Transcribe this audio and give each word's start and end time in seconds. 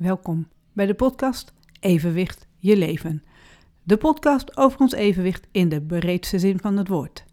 Welkom 0.00 0.48
bij 0.72 0.86
de 0.86 0.94
podcast 0.94 1.52
Evenwicht 1.80 2.46
je 2.56 2.76
leven. 2.76 3.22
De 3.82 3.96
podcast 3.96 4.56
over 4.56 4.80
ons 4.80 4.92
evenwicht 4.92 5.46
in 5.50 5.68
de 5.68 5.82
breedste 5.82 6.38
zin 6.38 6.58
van 6.58 6.76
het 6.76 6.88
woord. 6.88 7.24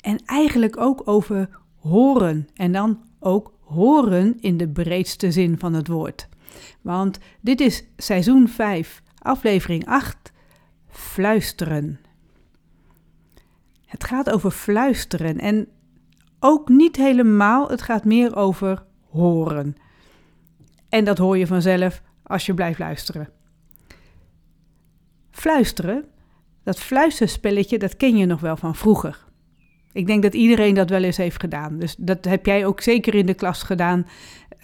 En 0.00 0.18
eigenlijk 0.24 0.76
ook 0.80 1.02
over 1.04 1.48
horen 1.76 2.48
en 2.54 2.72
dan 2.72 3.02
ook 3.18 3.52
horen 3.60 4.40
in 4.40 4.56
de 4.56 4.68
breedste 4.68 5.32
zin 5.32 5.58
van 5.58 5.72
het 5.72 5.88
woord. 5.88 6.28
Want 6.80 7.18
dit 7.40 7.60
is 7.60 7.84
seizoen 7.96 8.48
5, 8.48 9.02
aflevering 9.18 9.86
8, 9.86 10.32
fluisteren. 10.88 12.00
Het 13.86 14.04
gaat 14.04 14.30
over 14.30 14.50
fluisteren 14.50 15.38
en 15.38 15.68
ook 16.40 16.68
niet 16.68 16.96
helemaal, 16.96 17.68
het 17.68 17.82
gaat 17.82 18.04
meer 18.04 18.36
over 18.36 18.84
horen. 19.10 19.76
En 20.88 21.04
dat 21.04 21.18
hoor 21.18 21.38
je 21.38 21.46
vanzelf 21.46 22.02
als 22.22 22.46
je 22.46 22.54
blijft 22.54 22.78
luisteren. 22.78 23.28
Fluisteren, 25.30 26.04
dat 26.62 26.78
fluisterspelletje, 26.78 27.78
dat 27.78 27.96
ken 27.96 28.16
je 28.16 28.26
nog 28.26 28.40
wel 28.40 28.56
van 28.56 28.74
vroeger. 28.74 29.24
Ik 29.92 30.06
denk 30.06 30.22
dat 30.22 30.34
iedereen 30.34 30.74
dat 30.74 30.90
wel 30.90 31.02
eens 31.02 31.16
heeft 31.16 31.40
gedaan. 31.40 31.78
Dus 31.78 31.96
dat 31.98 32.24
heb 32.24 32.46
jij 32.46 32.66
ook 32.66 32.80
zeker 32.80 33.14
in 33.14 33.26
de 33.26 33.34
klas 33.34 33.62
gedaan. 33.62 34.06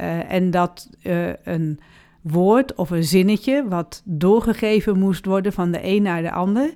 Uh, 0.01 0.33
en 0.33 0.51
dat 0.51 0.91
uh, 1.03 1.29
een 1.45 1.81
woord 2.23 2.75
of 2.75 2.91
een 2.91 3.05
zinnetje 3.05 3.69
wat 3.69 4.03
doorgegeven 4.05 4.99
moest 4.99 5.27
worden 5.27 5.53
van 5.53 5.71
de 5.71 5.79
een 5.83 6.03
naar 6.03 6.23
de 6.23 6.33
ander. 6.33 6.75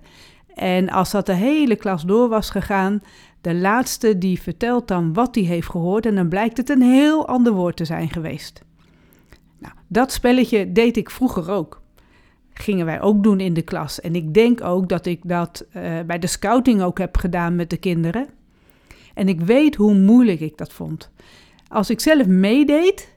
En 0.55 0.91
als 0.91 1.10
dat 1.10 1.27
de 1.27 1.34
hele 1.34 1.77
klas 1.77 2.02
door 2.02 2.28
was 2.28 2.50
gegaan, 2.50 3.02
de 3.41 3.55
laatste 3.55 4.19
die 4.19 4.41
vertelt 4.41 4.88
dan 4.88 5.12
wat 5.12 5.34
hij 5.34 5.44
heeft 5.44 5.70
gehoord 5.70 6.06
en 6.06 6.14
dan 6.14 6.28
blijkt 6.28 6.56
het 6.56 6.69
een 6.69 6.83
heel 6.83 7.28
ander 7.28 7.52
woord 7.52 7.77
te 7.77 7.84
zijn 7.84 8.10
geweest. 8.10 8.64
Nou, 9.59 9.74
dat 9.87 10.12
spelletje 10.12 10.73
deed 10.73 10.96
ik 10.96 11.10
vroeger 11.10 11.51
ook. 11.51 11.83
Gingen 12.52 12.87
wij 12.87 13.01
ook 13.01 13.23
doen 13.23 13.41
in 13.41 13.55
de 13.55 13.62
klas. 13.62 14.00
En 14.00 14.14
ik 14.14 14.34
denk 14.34 14.64
ook 14.64 14.89
dat 14.89 15.06
ik 15.06 15.20
dat 15.22 15.67
uh, 15.77 16.00
bij 16.06 16.19
de 16.19 16.27
scouting 16.27 16.83
ook 16.83 16.98
heb 16.98 17.17
gedaan 17.17 17.56
met 17.56 17.70
de 17.70 17.77
kinderen. 17.77 18.27
En 19.14 19.28
ik 19.28 19.41
weet 19.41 19.75
hoe 19.75 19.95
moeilijk 19.95 20.41
ik 20.41 20.56
dat 20.56 20.72
vond. 20.72 21.11
Als 21.69 21.91
ik 21.91 22.00
zelf 22.00 22.27
meedeed 22.27 23.14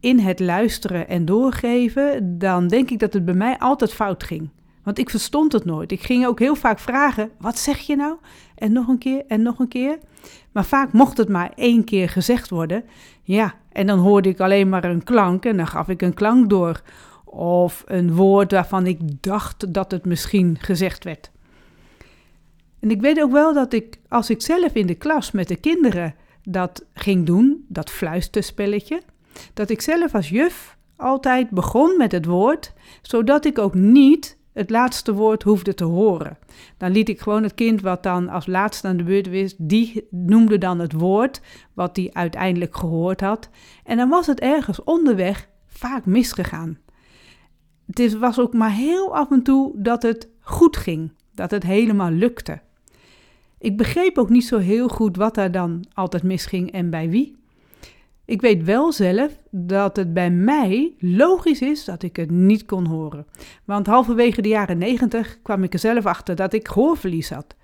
in 0.00 0.18
het 0.18 0.40
luisteren 0.40 1.08
en 1.08 1.24
doorgeven, 1.24 2.38
dan 2.38 2.68
denk 2.68 2.90
ik 2.90 2.98
dat 2.98 3.12
het 3.12 3.24
bij 3.24 3.34
mij 3.34 3.58
altijd 3.58 3.92
fout 3.92 4.24
ging. 4.24 4.50
Want 4.82 4.98
ik 4.98 5.10
verstond 5.10 5.52
het 5.52 5.64
nooit. 5.64 5.92
Ik 5.92 6.02
ging 6.02 6.26
ook 6.26 6.38
heel 6.38 6.56
vaak 6.56 6.78
vragen: 6.78 7.30
wat 7.38 7.58
zeg 7.58 7.78
je 7.78 7.96
nou? 7.96 8.16
En 8.54 8.72
nog 8.72 8.88
een 8.88 8.98
keer 8.98 9.24
en 9.28 9.42
nog 9.42 9.58
een 9.58 9.68
keer. 9.68 9.98
Maar 10.52 10.64
vaak 10.64 10.92
mocht 10.92 11.16
het 11.16 11.28
maar 11.28 11.52
één 11.54 11.84
keer 11.84 12.08
gezegd 12.08 12.50
worden. 12.50 12.84
Ja, 13.22 13.54
en 13.76 13.86
dan 13.86 13.98
hoorde 13.98 14.28
ik 14.28 14.40
alleen 14.40 14.68
maar 14.68 14.84
een 14.84 15.04
klank 15.04 15.44
en 15.44 15.56
dan 15.56 15.66
gaf 15.66 15.88
ik 15.88 16.02
een 16.02 16.14
klank 16.14 16.50
door. 16.50 16.80
Of 17.24 17.84
een 17.86 18.14
woord 18.14 18.52
waarvan 18.52 18.86
ik 18.86 18.98
dacht 19.20 19.74
dat 19.74 19.90
het 19.90 20.04
misschien 20.04 20.56
gezegd 20.60 21.04
werd. 21.04 21.30
En 22.80 22.90
ik 22.90 23.00
weet 23.00 23.22
ook 23.22 23.32
wel 23.32 23.54
dat 23.54 23.72
ik, 23.72 23.98
als 24.08 24.30
ik 24.30 24.42
zelf 24.42 24.74
in 24.74 24.86
de 24.86 24.94
klas 24.94 25.30
met 25.30 25.48
de 25.48 25.56
kinderen 25.56 26.14
dat 26.42 26.84
ging 26.94 27.26
doen, 27.26 27.64
dat 27.68 27.90
fluisterspelletje, 27.90 29.02
dat 29.54 29.70
ik 29.70 29.80
zelf 29.80 30.14
als 30.14 30.28
juf 30.28 30.76
altijd 30.96 31.50
begon 31.50 31.96
met 31.96 32.12
het 32.12 32.24
woord, 32.24 32.72
zodat 33.02 33.44
ik 33.44 33.58
ook 33.58 33.74
niet 33.74 34.36
het 34.56 34.70
laatste 34.70 35.14
woord 35.14 35.42
hoefde 35.42 35.74
te 35.74 35.84
horen. 35.84 36.38
Dan 36.76 36.90
liet 36.90 37.08
ik 37.08 37.20
gewoon 37.20 37.42
het 37.42 37.54
kind 37.54 37.80
wat 37.80 38.02
dan 38.02 38.28
als 38.28 38.46
laatste 38.46 38.88
aan 38.88 38.96
de 38.96 39.02
beurt 39.02 39.30
was, 39.40 39.54
die 39.58 40.06
noemde 40.10 40.58
dan 40.58 40.78
het 40.78 40.92
woord 40.92 41.40
wat 41.74 41.96
hij 41.96 42.10
uiteindelijk 42.12 42.76
gehoord 42.76 43.20
had. 43.20 43.48
En 43.84 43.96
dan 43.96 44.08
was 44.08 44.26
het 44.26 44.40
ergens 44.40 44.84
onderweg 44.84 45.48
vaak 45.66 46.06
misgegaan. 46.06 46.78
Het 47.86 48.18
was 48.18 48.40
ook 48.40 48.54
maar 48.54 48.72
heel 48.72 49.16
af 49.16 49.30
en 49.30 49.42
toe 49.42 49.72
dat 49.74 50.02
het 50.02 50.28
goed 50.40 50.76
ging, 50.76 51.12
dat 51.34 51.50
het 51.50 51.62
helemaal 51.62 52.10
lukte. 52.10 52.60
Ik 53.58 53.76
begreep 53.76 54.18
ook 54.18 54.30
niet 54.30 54.46
zo 54.46 54.58
heel 54.58 54.88
goed 54.88 55.16
wat 55.16 55.36
er 55.36 55.52
dan 55.52 55.84
altijd 55.92 56.22
misging 56.22 56.72
en 56.72 56.90
bij 56.90 57.10
wie. 57.10 57.36
Ik 58.26 58.40
weet 58.40 58.64
wel 58.64 58.92
zelf 58.92 59.38
dat 59.50 59.96
het 59.96 60.14
bij 60.14 60.30
mij 60.30 60.94
logisch 60.98 61.60
is 61.60 61.84
dat 61.84 62.02
ik 62.02 62.16
het 62.16 62.30
niet 62.30 62.64
kon 62.64 62.86
horen. 62.86 63.26
Want 63.64 63.86
halverwege 63.86 64.42
de 64.42 64.48
jaren 64.48 64.78
negentig 64.78 65.38
kwam 65.42 65.62
ik 65.62 65.72
er 65.72 65.78
zelf 65.78 66.06
achter 66.06 66.36
dat 66.36 66.52
ik 66.52 66.68
gehoorverlies 66.68 67.30
had. 67.30 67.56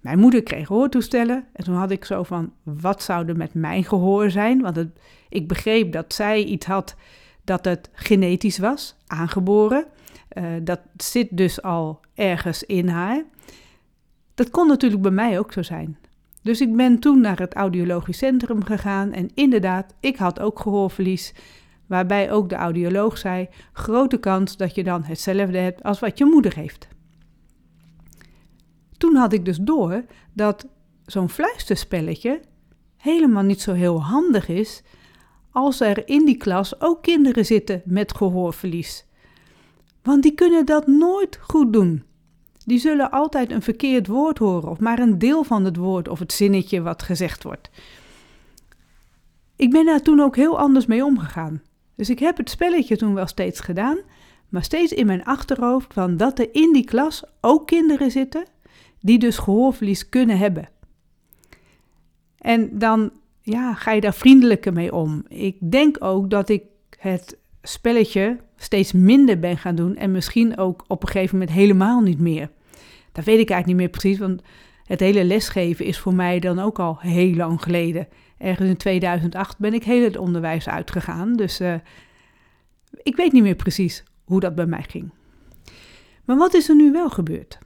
Mijn 0.00 0.18
moeder 0.18 0.42
kreeg 0.42 0.68
hoortoestellen 0.68 1.46
en 1.52 1.64
toen 1.64 1.74
had 1.74 1.90
ik 1.90 2.04
zo 2.04 2.22
van, 2.22 2.52
wat 2.62 3.02
zou 3.02 3.28
er 3.28 3.36
met 3.36 3.54
mijn 3.54 3.84
gehoor 3.84 4.30
zijn? 4.30 4.60
Want 4.60 4.86
ik 5.28 5.48
begreep 5.48 5.92
dat 5.92 6.14
zij 6.14 6.44
iets 6.44 6.66
had 6.66 6.96
dat 7.44 7.64
het 7.64 7.90
genetisch 7.92 8.58
was, 8.58 8.96
aangeboren. 9.06 9.84
Uh, 10.32 10.44
dat 10.62 10.80
zit 10.96 11.28
dus 11.30 11.62
al 11.62 12.00
ergens 12.14 12.62
in 12.64 12.88
haar. 12.88 13.24
Dat 14.34 14.50
kon 14.50 14.68
natuurlijk 14.68 15.02
bij 15.02 15.10
mij 15.10 15.38
ook 15.38 15.52
zo 15.52 15.62
zijn. 15.62 15.98
Dus 16.42 16.60
ik 16.60 16.76
ben 16.76 16.98
toen 16.98 17.20
naar 17.20 17.38
het 17.38 17.54
audiologisch 17.54 18.18
centrum 18.18 18.64
gegaan 18.64 19.12
en 19.12 19.30
inderdaad, 19.34 19.94
ik 20.00 20.16
had 20.16 20.40
ook 20.40 20.60
gehoorverlies. 20.60 21.34
Waarbij 21.86 22.32
ook 22.32 22.48
de 22.48 22.54
audioloog 22.54 23.18
zei: 23.18 23.48
grote 23.72 24.18
kans 24.18 24.56
dat 24.56 24.74
je 24.74 24.84
dan 24.84 25.04
hetzelfde 25.04 25.58
hebt 25.58 25.82
als 25.82 26.00
wat 26.00 26.18
je 26.18 26.24
moeder 26.24 26.54
heeft. 26.54 26.88
Toen 28.98 29.14
had 29.14 29.32
ik 29.32 29.44
dus 29.44 29.58
door 29.58 30.04
dat 30.32 30.68
zo'n 31.06 31.28
fluisterspelletje 31.28 32.40
helemaal 32.96 33.42
niet 33.42 33.60
zo 33.60 33.72
heel 33.72 34.02
handig 34.02 34.48
is 34.48 34.82
als 35.50 35.80
er 35.80 36.08
in 36.08 36.24
die 36.24 36.36
klas 36.36 36.80
ook 36.80 37.02
kinderen 37.02 37.46
zitten 37.46 37.82
met 37.84 38.16
gehoorverlies. 38.16 39.06
Want 40.02 40.22
die 40.22 40.34
kunnen 40.34 40.66
dat 40.66 40.86
nooit 40.86 41.38
goed 41.42 41.72
doen. 41.72 42.04
Die 42.64 42.78
zullen 42.78 43.10
altijd 43.10 43.50
een 43.50 43.62
verkeerd 43.62 44.06
woord 44.06 44.38
horen, 44.38 44.70
of 44.70 44.78
maar 44.78 44.98
een 44.98 45.18
deel 45.18 45.44
van 45.44 45.64
het 45.64 45.76
woord 45.76 46.08
of 46.08 46.18
het 46.18 46.32
zinnetje 46.32 46.82
wat 46.82 47.02
gezegd 47.02 47.42
wordt. 47.42 47.70
Ik 49.56 49.70
ben 49.70 49.84
daar 49.84 50.02
toen 50.02 50.20
ook 50.20 50.36
heel 50.36 50.58
anders 50.58 50.86
mee 50.86 51.04
omgegaan. 51.04 51.62
Dus 51.94 52.10
ik 52.10 52.18
heb 52.18 52.36
het 52.36 52.50
spelletje 52.50 52.96
toen 52.96 53.14
wel 53.14 53.26
steeds 53.26 53.60
gedaan, 53.60 53.98
maar 54.48 54.62
steeds 54.62 54.92
in 54.92 55.06
mijn 55.06 55.24
achterhoofd 55.24 55.92
van 55.92 56.16
dat 56.16 56.38
er 56.38 56.48
in 56.52 56.72
die 56.72 56.84
klas 56.84 57.24
ook 57.40 57.66
kinderen 57.66 58.10
zitten 58.10 58.44
die 59.00 59.18
dus 59.18 59.38
gehoorverlies 59.38 60.08
kunnen 60.08 60.38
hebben. 60.38 60.68
En 62.38 62.78
dan 62.78 63.10
ja, 63.40 63.74
ga 63.74 63.90
je 63.90 64.00
daar 64.00 64.14
vriendelijker 64.14 64.72
mee 64.72 64.94
om. 64.94 65.24
Ik 65.28 65.56
denk 65.70 65.96
ook 66.04 66.30
dat 66.30 66.48
ik 66.48 66.62
het 66.98 67.36
spelletje 67.62 68.38
steeds 68.56 68.92
minder 68.92 69.38
ben 69.38 69.58
gaan 69.58 69.74
doen 69.74 69.96
en 69.96 70.12
misschien 70.12 70.56
ook 70.56 70.84
op 70.88 71.02
een 71.02 71.08
gegeven 71.08 71.38
moment 71.38 71.56
helemaal 71.56 72.00
niet 72.00 72.20
meer. 72.20 72.50
Dat 73.12 73.24
weet 73.24 73.38
ik 73.38 73.50
eigenlijk 73.50 73.66
niet 73.66 73.76
meer 73.76 73.88
precies, 73.88 74.18
want 74.18 74.42
het 74.84 75.00
hele 75.00 75.24
lesgeven 75.24 75.84
is 75.84 75.98
voor 75.98 76.14
mij 76.14 76.38
dan 76.38 76.58
ook 76.58 76.78
al 76.78 76.98
heel 76.98 77.34
lang 77.34 77.62
geleden. 77.62 78.08
Ergens 78.38 78.68
in 78.68 78.76
2008 78.76 79.58
ben 79.58 79.74
ik 79.74 79.84
heel 79.84 80.04
het 80.04 80.16
onderwijs 80.16 80.68
uitgegaan, 80.68 81.36
dus 81.36 81.60
uh, 81.60 81.74
ik 83.02 83.16
weet 83.16 83.32
niet 83.32 83.42
meer 83.42 83.54
precies 83.54 84.04
hoe 84.24 84.40
dat 84.40 84.54
bij 84.54 84.66
mij 84.66 84.82
ging. 84.88 85.12
Maar 86.24 86.36
wat 86.36 86.54
is 86.54 86.68
er 86.68 86.76
nu 86.76 86.92
wel 86.92 87.10
gebeurd? 87.10 87.58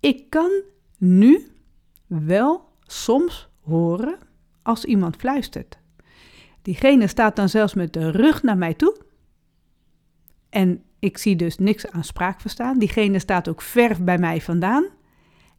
Ik 0.00 0.30
kan 0.30 0.50
nu 0.98 1.46
wel 2.06 2.68
soms 2.82 3.48
horen 3.62 4.18
als 4.62 4.84
iemand 4.84 5.16
fluistert. 5.16 5.78
Diegene 6.68 7.06
staat 7.06 7.36
dan 7.36 7.48
zelfs 7.48 7.74
met 7.74 7.92
de 7.92 8.10
rug 8.10 8.42
naar 8.42 8.56
mij 8.58 8.74
toe. 8.74 8.96
En 10.50 10.82
ik 10.98 11.18
zie 11.18 11.36
dus 11.36 11.58
niks 11.58 11.90
aan 11.90 12.04
spraakverstaan. 12.04 12.78
Diegene 12.78 13.18
staat 13.18 13.48
ook 13.48 13.62
ver 13.62 14.04
bij 14.04 14.18
mij 14.18 14.40
vandaan. 14.40 14.86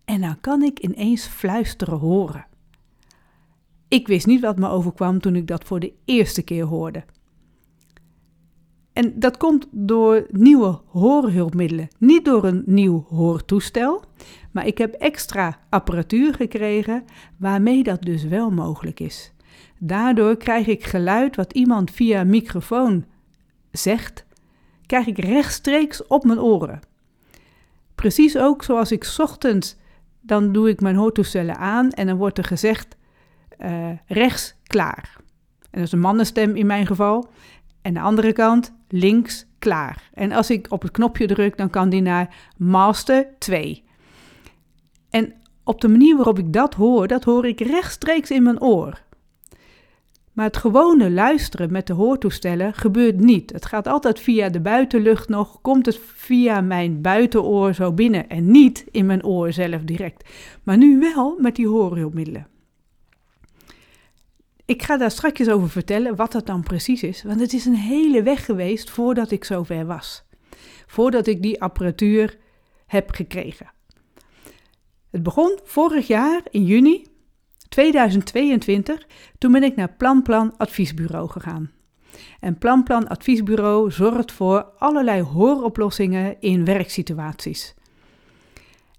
En 0.06 0.22
dan 0.22 0.40
kan 0.42 0.62
ik 0.62 0.80
ineens 0.80 1.26
fluisteren 1.26 1.98
horen. 1.98 2.46
Ik 3.88 4.08
wist 4.08 4.26
niet 4.26 4.42
wat 4.42 4.58
me 4.60 4.70
overkwam 4.70 5.20
toen 5.20 5.36
ik 5.36 5.48
dat 5.48 5.64
voor 5.64 5.80
de 5.80 5.94
eerste 6.06 6.42
keer 6.42 6.66
hoorde. 6.66 7.04
En 8.94 9.20
dat 9.20 9.38
komt 9.38 9.68
door 9.72 10.28
nieuwe 10.32 10.82
hoorhulpmiddelen, 10.86 11.88
niet 11.98 12.26
door 12.26 12.44
een 12.44 12.64
nieuw 12.66 13.06
hoortoestel, 13.08 14.04
maar 14.52 14.68
ik 14.68 14.78
heb 14.78 14.94
extra 14.94 15.60
apparatuur 15.70 16.34
gekregen 16.34 17.04
waarmee 17.38 17.84
dat 17.84 18.02
dus 18.02 18.24
wel 18.24 18.52
mogelijk 18.52 19.00
is. 19.00 19.34
Daardoor 19.78 20.38
krijg 20.38 20.68
ik 20.68 20.84
geluid 20.84 21.36
wat 21.36 21.54
iemand 21.54 21.92
via 21.92 22.24
microfoon 22.24 23.06
zegt, 23.72 24.26
krijg 24.86 25.08
ik 25.08 25.18
rechtstreeks 25.18 26.08
op 26.08 26.24
mijn 26.24 26.40
oren. 26.40 26.80
Precies 27.96 28.38
ook 28.38 28.64
zoals 28.64 28.92
ik 28.92 29.14
ochtends, 29.18 29.76
dan 30.22 30.52
doe 30.52 30.70
ik 30.70 30.82
mijn 30.82 30.96
hoortoestellen 30.96 31.58
aan 31.58 31.92
en 31.92 32.08
dan 32.08 32.18
wordt 32.18 32.38
er 32.38 32.44
gezegd 32.44 32.98
uh, 33.60 33.90
rechts 34.08 34.56
klaar. 34.64 35.16
En 35.60 35.80
dat 35.80 35.84
is 35.84 35.92
een 35.92 36.00
mannenstem 36.00 36.56
in 36.56 36.66
mijn 36.66 36.86
geval. 36.86 37.30
En 37.82 37.94
de 37.94 38.00
andere 38.00 38.34
kant 38.34 38.74
links 38.88 39.46
klaar. 39.60 40.10
En 40.14 40.32
als 40.32 40.50
ik 40.50 40.66
op 40.70 40.82
het 40.82 40.92
knopje 40.92 41.28
druk, 41.28 41.58
dan 41.58 41.70
kan 41.70 41.90
die 41.90 42.02
naar 42.02 42.36
master 42.58 43.28
2. 43.38 43.84
En 45.10 45.34
op 45.64 45.82
de 45.82 45.88
manier 45.88 46.16
waarop 46.16 46.40
ik 46.40 46.54
dat 46.54 46.74
hoor, 46.74 47.08
dat 47.08 47.24
hoor 47.24 47.46
ik 47.46 47.60
rechtstreeks 47.60 48.32
in 48.32 48.44
mijn 48.44 48.62
oor. 48.62 49.02
Maar 50.40 50.48
het 50.48 50.58
gewone 50.58 51.12
luisteren 51.12 51.72
met 51.72 51.88
de 51.88 51.94
hoortoestellen 51.94 52.74
gebeurt 52.74 53.20
niet. 53.20 53.52
Het 53.52 53.66
gaat 53.66 53.88
altijd 53.88 54.20
via 54.20 54.50
de 54.50 54.60
buitenlucht 54.60 55.30
nog, 55.30 55.62
komt 55.62 55.86
het 55.86 56.00
via 56.16 56.62
mijn 56.62 57.02
buitenoor 57.02 57.74
zo 57.74 57.94
binnen 57.94 58.30
en 58.30 58.52
niet 58.52 58.86
in 58.92 59.06
mijn 59.06 59.26
oor 59.26 59.54
zelf 59.54 59.82
direct. 59.82 60.30
Maar 60.64 60.78
nu 60.78 61.00
wel 61.00 61.36
met 61.40 61.56
die 61.56 61.68
hoorhulpmiddelen. 61.68 62.48
Ik 64.66 64.84
ga 64.84 64.98
daar 64.98 65.12
straks 65.12 65.50
over 65.50 65.70
vertellen 65.70 66.16
wat 66.16 66.32
dat 66.32 66.46
dan 66.46 66.64
precies 66.64 67.04
is, 67.04 67.24
want 67.24 67.40
het 67.40 67.54
is 67.54 67.66
een 67.66 67.76
hele 67.76 68.24
weg 68.24 68.46
geweest 68.46 68.90
voordat 68.90 69.32
ik 69.32 69.44
zover 69.44 69.86
was. 69.86 70.24
Voordat 70.88 71.28
ik 71.28 71.42
die 71.42 71.62
apparatuur 71.62 72.38
heb 72.86 73.12
gekregen. 73.12 73.72
Het 75.10 75.24
begon 75.24 75.60
vorig 75.64 76.08
jaar 76.08 76.42
in 76.50 76.66
juni 76.66 77.06
2022, 77.70 79.08
toen 79.38 79.52
ben 79.52 79.64
ik 79.64 79.76
naar 79.76 79.94
Planplan 79.98 80.58
Adviesbureau 80.58 81.30
gegaan. 81.30 81.72
En 82.40 82.58
Planplan 82.58 83.08
Adviesbureau 83.08 83.92
zorgt 83.92 84.32
voor 84.32 84.72
allerlei 84.78 85.22
hooroplossingen 85.22 86.36
in 86.40 86.66
werksituaties. 86.66 87.76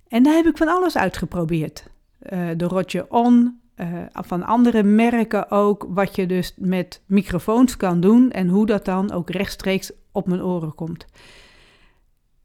En 0.08 0.22
daar 0.22 0.34
heb 0.34 0.46
ik 0.46 0.56
van 0.56 0.68
alles 0.68 0.96
uitgeprobeerd. 0.96 1.84
Uh, 2.32 2.48
de 2.56 2.64
Roger 2.64 3.06
On, 3.08 3.60
uh, 3.76 3.86
van 4.12 4.42
andere 4.42 4.82
merken 4.82 5.50
ook, 5.50 5.86
wat 5.88 6.16
je 6.16 6.26
dus 6.26 6.54
met 6.56 7.02
microfoons 7.06 7.76
kan 7.76 8.00
doen 8.00 8.30
en 8.30 8.48
hoe 8.48 8.66
dat 8.66 8.84
dan 8.84 9.12
ook 9.12 9.30
rechtstreeks 9.30 9.92
op 10.12 10.26
mijn 10.26 10.42
oren 10.42 10.74
komt. 10.74 11.06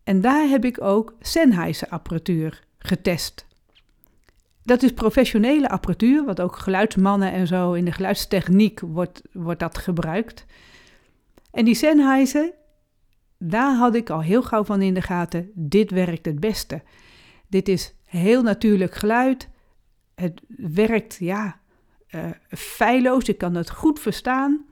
En 0.03 0.21
daar 0.21 0.47
heb 0.47 0.65
ik 0.65 0.81
ook 0.81 1.15
Sennheiser 1.19 1.87
apparatuur 1.87 2.63
getest. 2.79 3.44
Dat 4.65 4.83
is 4.83 4.93
professionele 4.93 5.69
apparatuur, 5.69 6.25
wat 6.25 6.41
ook 6.41 6.57
geluidsmannen 6.57 7.31
en 7.31 7.47
zo 7.47 7.73
in 7.73 7.85
de 7.85 7.91
geluidstechniek 7.91 8.79
wordt, 8.79 9.21
wordt 9.31 9.59
dat 9.59 9.77
gebruikt. 9.77 10.45
En 11.51 11.65
die 11.65 11.75
Sennheiser, 11.75 12.51
daar 13.37 13.75
had 13.75 13.95
ik 13.95 14.09
al 14.09 14.21
heel 14.21 14.43
gauw 14.43 14.63
van 14.63 14.81
in 14.81 14.93
de 14.93 15.01
gaten, 15.01 15.51
dit 15.53 15.91
werkt 15.91 16.25
het 16.25 16.39
beste. 16.39 16.81
Dit 17.47 17.67
is 17.67 17.95
heel 18.05 18.41
natuurlijk 18.41 18.95
geluid. 18.95 19.49
Het 20.15 20.41
werkt, 20.57 21.17
ja, 21.19 21.59
uh, 22.09 22.25
feilloos. 22.49 23.23
Ik 23.23 23.37
kan 23.37 23.55
het 23.55 23.69
goed 23.69 23.99
verstaan. 23.99 24.65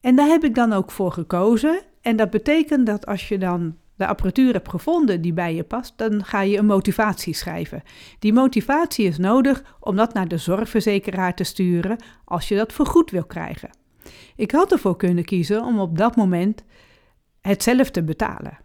En 0.00 0.16
daar 0.16 0.28
heb 0.28 0.44
ik 0.44 0.54
dan 0.54 0.72
ook 0.72 0.90
voor 0.90 1.12
gekozen. 1.12 1.80
En 2.00 2.16
dat 2.16 2.30
betekent 2.30 2.86
dat 2.86 3.06
als 3.06 3.28
je 3.28 3.38
dan 3.38 3.76
de 3.96 4.06
apparatuur 4.06 4.52
hebt 4.52 4.68
gevonden 4.68 5.20
die 5.20 5.32
bij 5.32 5.54
je 5.54 5.64
past, 5.64 5.92
dan 5.96 6.24
ga 6.24 6.40
je 6.40 6.58
een 6.58 6.66
motivatie 6.66 7.34
schrijven. 7.34 7.82
Die 8.18 8.32
motivatie 8.32 9.06
is 9.06 9.18
nodig 9.18 9.76
om 9.80 9.96
dat 9.96 10.14
naar 10.14 10.28
de 10.28 10.38
zorgverzekeraar 10.38 11.34
te 11.34 11.44
sturen 11.44 11.96
als 12.24 12.48
je 12.48 12.56
dat 12.56 12.72
vergoed 12.72 13.10
wil 13.10 13.24
krijgen. 13.24 13.70
Ik 14.36 14.50
had 14.50 14.72
ervoor 14.72 14.96
kunnen 14.96 15.24
kiezen 15.24 15.64
om 15.64 15.80
op 15.80 15.98
dat 15.98 16.16
moment 16.16 16.64
het 17.40 17.62
zelf 17.62 17.90
te 17.90 18.02
betalen. 18.02 18.58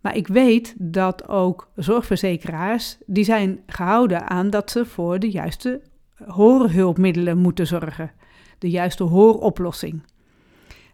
Maar 0.00 0.16
ik 0.16 0.26
weet 0.26 0.74
dat 0.78 1.28
ook 1.28 1.70
zorgverzekeraars 1.76 2.98
die 3.06 3.24
zijn 3.24 3.60
gehouden 3.66 4.28
aan 4.28 4.50
dat 4.50 4.70
ze 4.70 4.86
voor 4.86 5.18
de 5.18 5.30
juiste 5.30 5.82
hoorhulpmiddelen 6.26 7.38
moeten 7.38 7.66
zorgen, 7.66 8.12
de 8.58 8.70
juiste 8.70 9.02
hooroplossing. 9.02 10.02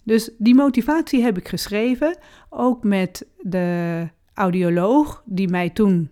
Dus 0.08 0.30
die 0.38 0.54
motivatie 0.54 1.22
heb 1.22 1.38
ik 1.38 1.48
geschreven, 1.48 2.16
ook 2.50 2.84
met 2.84 3.26
de 3.40 4.08
audioloog 4.34 5.22
die 5.24 5.48
mij 5.48 5.70
toen 5.70 6.10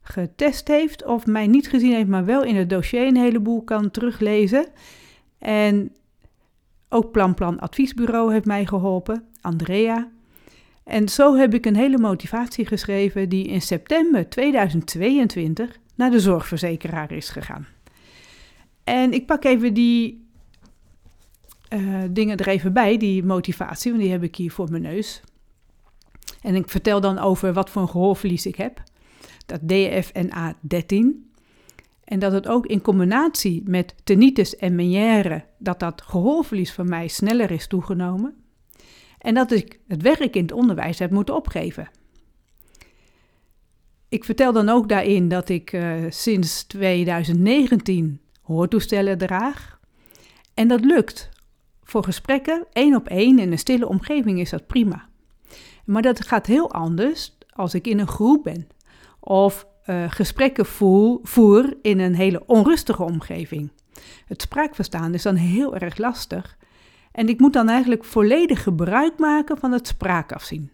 getest 0.00 0.68
heeft, 0.68 1.04
of 1.04 1.26
mij 1.26 1.46
niet 1.46 1.68
gezien 1.68 1.92
heeft, 1.92 2.08
maar 2.08 2.24
wel 2.24 2.44
in 2.44 2.56
het 2.56 2.70
dossier 2.70 3.06
een 3.06 3.16
heleboel 3.16 3.62
kan 3.62 3.90
teruglezen. 3.90 4.66
En 5.38 5.92
ook 6.88 7.10
Plan 7.12 7.34
Plan 7.34 7.58
Adviesbureau 7.58 8.32
heeft 8.32 8.44
mij 8.44 8.66
geholpen, 8.66 9.24
Andrea. 9.40 10.10
En 10.84 11.08
zo 11.08 11.36
heb 11.36 11.54
ik 11.54 11.66
een 11.66 11.76
hele 11.76 11.98
motivatie 11.98 12.66
geschreven 12.66 13.28
die 13.28 13.46
in 13.46 13.62
september 13.62 14.28
2022 14.28 15.78
naar 15.94 16.10
de 16.10 16.20
zorgverzekeraar 16.20 17.12
is 17.12 17.28
gegaan. 17.28 17.66
En 18.84 19.12
ik 19.12 19.26
pak 19.26 19.44
even 19.44 19.74
die 19.74 20.23
uh, 21.68 22.02
dingen 22.10 22.36
er 22.36 22.48
even 22.48 22.72
bij, 22.72 22.96
die 22.96 23.24
motivatie, 23.24 23.90
want 23.90 24.02
die 24.02 24.12
heb 24.12 24.22
ik 24.22 24.36
hier 24.36 24.52
voor 24.52 24.70
mijn 24.70 24.82
neus. 24.82 25.22
En 26.40 26.54
ik 26.54 26.68
vertel 26.68 27.00
dan 27.00 27.18
over 27.18 27.52
wat 27.52 27.70
voor 27.70 27.82
een 27.82 27.88
gehoorverlies 27.88 28.46
ik 28.46 28.56
heb. 28.56 28.82
Dat 29.46 29.68
DFNA 29.68 30.56
13. 30.60 31.30
En 32.04 32.18
dat 32.18 32.32
het 32.32 32.48
ook 32.48 32.66
in 32.66 32.80
combinatie 32.80 33.62
met 33.66 33.94
tinnitus 34.04 34.56
en 34.56 34.74
meniere, 34.74 35.44
dat 35.58 35.80
dat 35.80 36.02
gehoorverlies 36.02 36.72
van 36.72 36.88
mij 36.88 37.08
sneller 37.08 37.50
is 37.50 37.66
toegenomen. 37.66 38.34
En 39.18 39.34
dat 39.34 39.50
ik 39.52 39.78
het 39.88 40.02
werk 40.02 40.36
in 40.36 40.42
het 40.42 40.52
onderwijs 40.52 40.98
heb 40.98 41.10
moeten 41.10 41.34
opgeven. 41.34 41.88
Ik 44.08 44.24
vertel 44.24 44.52
dan 44.52 44.68
ook 44.68 44.88
daarin 44.88 45.28
dat 45.28 45.48
ik 45.48 45.72
uh, 45.72 46.04
sinds 46.08 46.62
2019 46.62 48.20
hoortoestellen 48.42 49.18
draag. 49.18 49.78
En 50.54 50.68
dat 50.68 50.84
lukt 50.84 51.28
voor 51.84 52.04
gesprekken, 52.04 52.66
één 52.72 52.94
op 52.94 53.08
één 53.08 53.38
in 53.38 53.52
een 53.52 53.58
stille 53.58 53.88
omgeving 53.88 54.40
is 54.40 54.50
dat 54.50 54.66
prima. 54.66 55.08
Maar 55.84 56.02
dat 56.02 56.26
gaat 56.26 56.46
heel 56.46 56.72
anders 56.72 57.36
als 57.50 57.74
ik 57.74 57.86
in 57.86 57.98
een 57.98 58.08
groep 58.08 58.42
ben. 58.42 58.66
Of 59.20 59.66
uh, 59.86 60.04
gesprekken 60.08 60.66
voer, 60.66 61.18
voer 61.22 61.76
in 61.82 61.98
een 61.98 62.14
hele 62.14 62.42
onrustige 62.46 63.02
omgeving. 63.02 63.70
Het 64.26 64.42
spraakverstaan 64.42 65.14
is 65.14 65.22
dan 65.22 65.34
heel 65.34 65.76
erg 65.76 65.96
lastig. 65.96 66.56
En 67.12 67.28
ik 67.28 67.40
moet 67.40 67.52
dan 67.52 67.68
eigenlijk 67.68 68.04
volledig 68.04 68.62
gebruik 68.62 69.18
maken 69.18 69.58
van 69.58 69.72
het 69.72 69.86
spraakafzien. 69.86 70.72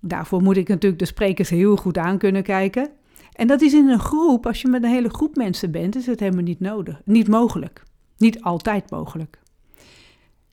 Daarvoor 0.00 0.42
moet 0.42 0.56
ik 0.56 0.68
natuurlijk 0.68 1.00
de 1.00 1.06
sprekers 1.06 1.50
heel 1.50 1.76
goed 1.76 1.98
aan 1.98 2.18
kunnen 2.18 2.42
kijken. 2.42 2.90
En 3.32 3.46
dat 3.46 3.60
is 3.60 3.72
in 3.72 3.88
een 3.88 4.00
groep, 4.00 4.46
als 4.46 4.62
je 4.62 4.68
met 4.68 4.82
een 4.82 4.90
hele 4.90 5.10
groep 5.10 5.36
mensen 5.36 5.70
bent, 5.70 5.96
is 5.96 6.06
het 6.06 6.20
helemaal 6.20 6.42
niet 6.42 6.60
nodig, 6.60 7.00
niet 7.04 7.28
mogelijk. 7.28 7.82
Niet 8.16 8.42
altijd 8.42 8.90
mogelijk 8.90 9.39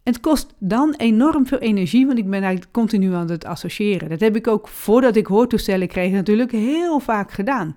het 0.07 0.19
kost 0.19 0.53
dan 0.59 0.93
enorm 0.97 1.47
veel 1.47 1.57
energie, 1.57 2.05
want 2.05 2.17
ik 2.17 2.29
ben 2.29 2.41
eigenlijk 2.41 2.71
continu 2.71 3.13
aan 3.13 3.29
het 3.29 3.45
associëren. 3.45 4.09
Dat 4.09 4.19
heb 4.19 4.35
ik 4.35 4.47
ook 4.47 4.67
voordat 4.67 5.15
ik 5.15 5.25
hoortoestellen 5.25 5.87
kreeg 5.87 6.11
natuurlijk 6.11 6.51
heel 6.51 6.99
vaak 6.99 7.31
gedaan. 7.31 7.75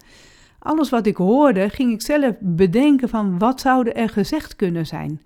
Alles 0.58 0.90
wat 0.90 1.06
ik 1.06 1.16
hoorde, 1.16 1.68
ging 1.68 1.92
ik 1.92 2.02
zelf 2.02 2.34
bedenken 2.40 3.08
van 3.08 3.38
wat 3.38 3.60
zou 3.60 3.88
er 3.88 4.08
gezegd 4.08 4.56
kunnen 4.56 4.86
zijn. 4.86 5.20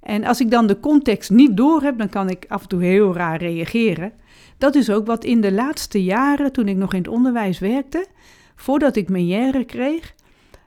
En 0.00 0.24
als 0.24 0.40
ik 0.40 0.50
dan 0.50 0.66
de 0.66 0.80
context 0.80 1.30
niet 1.30 1.56
door 1.56 1.82
heb, 1.82 1.98
dan 1.98 2.08
kan 2.08 2.30
ik 2.30 2.44
af 2.48 2.62
en 2.62 2.68
toe 2.68 2.82
heel 2.82 3.14
raar 3.14 3.38
reageren. 3.38 4.12
Dat 4.58 4.74
is 4.74 4.90
ook 4.90 5.06
wat 5.06 5.24
in 5.24 5.40
de 5.40 5.52
laatste 5.52 6.04
jaren, 6.04 6.52
toen 6.52 6.68
ik 6.68 6.76
nog 6.76 6.92
in 6.92 6.98
het 6.98 7.08
onderwijs 7.08 7.58
werkte, 7.58 8.06
voordat 8.56 8.96
ik 8.96 9.16
jaren 9.16 9.66
kreeg 9.66 10.14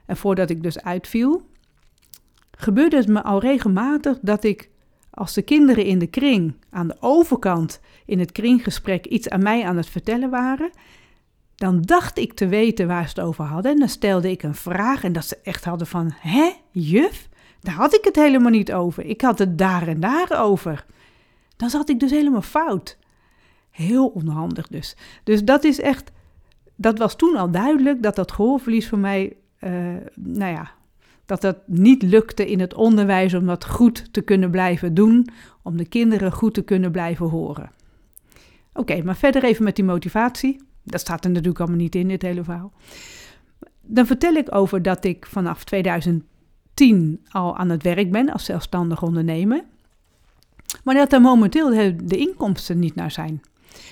en 0.06 0.16
voordat 0.16 0.50
ik 0.50 0.62
dus 0.62 0.82
uitviel, 0.82 1.42
gebeurde 2.50 2.96
het 2.96 3.08
me 3.08 3.22
al 3.22 3.40
regelmatig 3.40 4.18
dat 4.20 4.44
ik 4.44 4.70
als 5.16 5.32
de 5.32 5.42
kinderen 5.42 5.84
in 5.84 5.98
de 5.98 6.06
kring 6.06 6.54
aan 6.70 6.88
de 6.88 6.96
overkant 7.00 7.80
in 8.06 8.18
het 8.18 8.32
kringgesprek 8.32 9.06
iets 9.06 9.28
aan 9.28 9.42
mij 9.42 9.64
aan 9.64 9.76
het 9.76 9.88
vertellen 9.88 10.30
waren, 10.30 10.70
dan 11.54 11.82
dacht 11.82 12.18
ik 12.18 12.32
te 12.32 12.46
weten 12.46 12.86
waar 12.86 13.02
ze 13.02 13.08
het 13.08 13.20
over 13.20 13.44
hadden. 13.44 13.72
En 13.72 13.78
dan 13.78 13.88
stelde 13.88 14.30
ik 14.30 14.42
een 14.42 14.54
vraag 14.54 15.04
en 15.04 15.12
dat 15.12 15.24
ze 15.24 15.38
echt 15.42 15.64
hadden 15.64 15.86
van, 15.86 16.12
hè, 16.16 16.52
juf? 16.70 17.28
Daar 17.60 17.74
had 17.74 17.94
ik 17.94 18.04
het 18.04 18.16
helemaal 18.16 18.50
niet 18.50 18.72
over. 18.72 19.04
Ik 19.04 19.20
had 19.20 19.38
het 19.38 19.58
daar 19.58 19.88
en 19.88 20.00
daar 20.00 20.40
over. 20.42 20.86
Dan 21.56 21.70
zat 21.70 21.88
ik 21.88 22.00
dus 22.00 22.10
helemaal 22.10 22.42
fout. 22.42 22.98
Heel 23.70 24.06
onhandig 24.06 24.68
dus. 24.68 24.96
Dus 25.24 25.44
dat 25.44 25.64
is 25.64 25.80
echt, 25.80 26.10
dat 26.74 26.98
was 26.98 27.16
toen 27.16 27.36
al 27.36 27.50
duidelijk 27.50 28.02
dat 28.02 28.16
dat 28.16 28.32
gehoorverlies 28.32 28.88
voor 28.88 28.98
mij, 28.98 29.36
uh, 29.60 29.70
nou 30.14 30.52
ja, 30.52 30.70
dat 31.26 31.42
het 31.42 31.58
niet 31.66 32.02
lukte 32.02 32.50
in 32.50 32.60
het 32.60 32.74
onderwijs 32.74 33.34
om 33.34 33.46
dat 33.46 33.64
goed 33.64 34.12
te 34.12 34.20
kunnen 34.20 34.50
blijven 34.50 34.94
doen, 34.94 35.28
om 35.62 35.76
de 35.76 35.84
kinderen 35.84 36.32
goed 36.32 36.54
te 36.54 36.62
kunnen 36.62 36.90
blijven 36.90 37.26
horen. 37.26 37.70
Oké, 38.72 39.02
maar 39.02 39.16
verder 39.16 39.44
even 39.44 39.64
met 39.64 39.76
die 39.76 39.84
motivatie. 39.84 40.60
Dat 40.82 41.00
staat 41.00 41.24
er 41.24 41.30
natuurlijk 41.30 41.58
allemaal 41.58 41.78
niet 41.78 41.94
in, 41.94 42.08
dit 42.08 42.22
hele 42.22 42.44
verhaal. 42.44 42.72
Dan 43.82 44.06
vertel 44.06 44.34
ik 44.34 44.54
over 44.54 44.82
dat 44.82 45.04
ik 45.04 45.26
vanaf 45.26 45.64
2010 45.64 47.24
al 47.30 47.56
aan 47.56 47.68
het 47.68 47.82
werk 47.82 48.10
ben 48.10 48.32
als 48.32 48.44
zelfstandig 48.44 49.02
ondernemer. 49.02 49.64
Maar 50.84 50.94
dat 50.94 51.12
er 51.12 51.20
momenteel 51.20 51.70
de 52.04 52.16
inkomsten 52.16 52.78
niet 52.78 52.94
naar 52.94 53.10
zijn. 53.10 53.42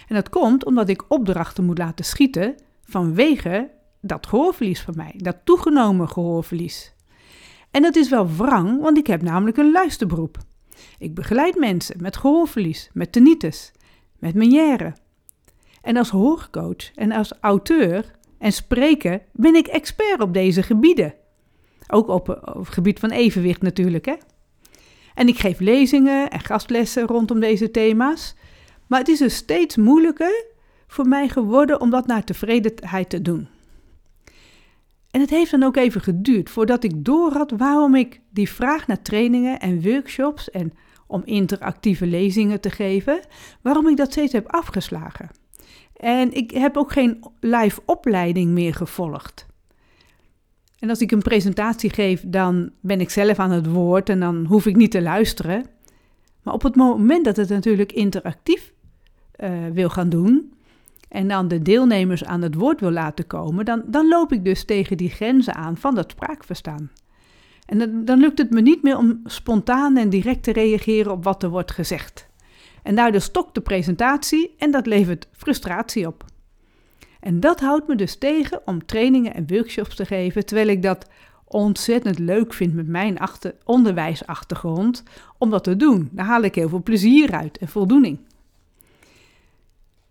En 0.08 0.14
dat 0.14 0.28
komt 0.28 0.64
omdat 0.64 0.88
ik 0.88 1.04
opdrachten 1.08 1.64
moet 1.64 1.78
laten 1.78 2.04
schieten 2.04 2.54
vanwege 2.84 3.70
dat 4.00 4.26
gehoorverlies 4.26 4.80
van 4.80 4.94
mij, 4.96 5.14
dat 5.16 5.36
toegenomen 5.44 6.08
gehoorverlies. 6.08 6.93
En 7.74 7.82
dat 7.82 7.96
is 7.96 8.08
wel 8.08 8.28
wrang, 8.36 8.80
want 8.80 8.98
ik 8.98 9.06
heb 9.06 9.22
namelijk 9.22 9.56
een 9.56 9.72
luisterberoep. 9.72 10.38
Ik 10.98 11.14
begeleid 11.14 11.58
mensen 11.58 11.96
met 12.02 12.16
gehoorverlies, 12.16 12.90
met 12.92 13.12
tinnitus, 13.12 13.72
met 14.18 14.34
meniere. 14.34 14.94
En 15.82 15.96
als 15.96 16.10
hoorcoach 16.10 16.94
en 16.94 17.12
als 17.12 17.32
auteur 17.40 18.10
en 18.38 18.52
spreker 18.52 19.22
ben 19.32 19.54
ik 19.54 19.66
expert 19.66 20.20
op 20.20 20.34
deze 20.34 20.62
gebieden. 20.62 21.14
Ook 21.88 22.08
op, 22.08 22.26
het 22.26 22.68
gebied 22.68 22.98
van 22.98 23.10
evenwicht 23.10 23.62
natuurlijk. 23.62 24.04
Hè? 24.04 24.14
En 25.14 25.28
ik 25.28 25.38
geef 25.38 25.60
lezingen 25.60 26.30
en 26.30 26.40
gastlessen 26.40 27.06
rondom 27.06 27.40
deze 27.40 27.70
thema's. 27.70 28.34
Maar 28.86 28.98
het 28.98 29.08
is 29.08 29.18
dus 29.18 29.34
steeds 29.34 29.76
moeilijker 29.76 30.44
voor 30.86 31.08
mij 31.08 31.28
geworden 31.28 31.80
om 31.80 31.90
dat 31.90 32.06
naar 32.06 32.24
tevredenheid 32.24 33.10
te 33.10 33.22
doen. 33.22 33.48
En 35.14 35.20
het 35.20 35.30
heeft 35.30 35.50
dan 35.50 35.62
ook 35.62 35.76
even 35.76 36.00
geduurd 36.00 36.50
voordat 36.50 36.84
ik 36.84 37.04
doorhad 37.04 37.50
waarom 37.50 37.94
ik 37.94 38.20
die 38.30 38.48
vraag 38.48 38.86
naar 38.86 39.02
trainingen 39.02 39.60
en 39.60 39.82
workshops 39.82 40.50
en 40.50 40.72
om 41.06 41.22
interactieve 41.24 42.06
lezingen 42.06 42.60
te 42.60 42.70
geven, 42.70 43.20
waarom 43.62 43.88
ik 43.88 43.96
dat 43.96 44.10
steeds 44.10 44.32
heb 44.32 44.46
afgeslagen. 44.46 45.30
En 45.96 46.32
ik 46.32 46.50
heb 46.50 46.76
ook 46.76 46.92
geen 46.92 47.24
live 47.40 47.80
opleiding 47.84 48.50
meer 48.50 48.74
gevolgd. 48.74 49.46
En 50.78 50.88
als 50.88 51.00
ik 51.00 51.12
een 51.12 51.22
presentatie 51.22 51.90
geef, 51.90 52.22
dan 52.26 52.70
ben 52.80 53.00
ik 53.00 53.10
zelf 53.10 53.38
aan 53.38 53.50
het 53.50 53.66
woord 53.66 54.08
en 54.08 54.20
dan 54.20 54.44
hoef 54.44 54.66
ik 54.66 54.76
niet 54.76 54.90
te 54.90 55.02
luisteren. 55.02 55.66
Maar 56.42 56.54
op 56.54 56.62
het 56.62 56.76
moment 56.76 57.24
dat 57.24 57.36
het 57.36 57.48
natuurlijk 57.48 57.92
interactief 57.92 58.72
uh, 59.40 59.50
wil 59.72 59.88
gaan 59.88 60.08
doen 60.08 60.52
en 61.14 61.28
dan 61.28 61.48
de 61.48 61.62
deelnemers 61.62 62.24
aan 62.24 62.42
het 62.42 62.54
woord 62.54 62.80
wil 62.80 62.90
laten 62.90 63.26
komen, 63.26 63.64
dan, 63.64 63.82
dan 63.86 64.08
loop 64.08 64.32
ik 64.32 64.44
dus 64.44 64.64
tegen 64.64 64.96
die 64.96 65.10
grenzen 65.10 65.54
aan 65.54 65.76
van 65.76 65.94
dat 65.94 66.10
spraakverstaan. 66.10 66.90
En 67.66 68.04
dan, 68.04 68.18
lukt 68.18 68.38
het 68.38 68.50
me 68.50 68.60
niet 68.60 68.82
meer 68.82 68.96
om 68.96 69.20
spontaan 69.24 69.96
en 69.96 70.10
direct 70.10 70.42
te 70.42 70.52
reageren 70.52 71.12
op 71.12 71.24
wat 71.24 71.42
er 71.42 71.48
wordt 71.48 71.72
gezegd. 71.72 72.28
En 72.82 72.94
daardoor 72.94 73.20
stokt 73.20 73.54
de 73.54 73.60
presentatie 73.60 74.54
en 74.58 74.70
dat 74.70 74.86
levert 74.86 75.28
frustratie 75.32 76.06
op. 76.06 76.24
En 77.20 77.40
dat 77.40 77.60
houdt 77.60 77.88
me 77.88 77.96
dus 77.96 78.16
tegen 78.16 78.60
om 78.64 78.86
trainingen 78.86 79.34
en 79.34 79.46
workshops 79.46 79.94
te 79.96 80.04
geven, 80.04 80.46
terwijl 80.46 80.68
ik 80.68 80.82
dat 80.82 81.08
ontzettend 81.44 82.18
leuk 82.18 82.54
vind 82.54 82.74
met 82.74 82.88
mijn 82.88 83.18
achter 83.18 83.54
onderwijsachtergrond 83.64 85.02
om 85.38 85.50
dat 85.50 85.64
te 85.64 85.76
doen. 85.76 86.08
Daar 86.12 86.26
haal 86.26 86.42
ik 86.42 86.54
heel 86.54 86.68
veel 86.68 86.82
plezier 86.82 87.32
uit 87.32 87.58
en 87.58 87.68
voldoening. 87.68 88.18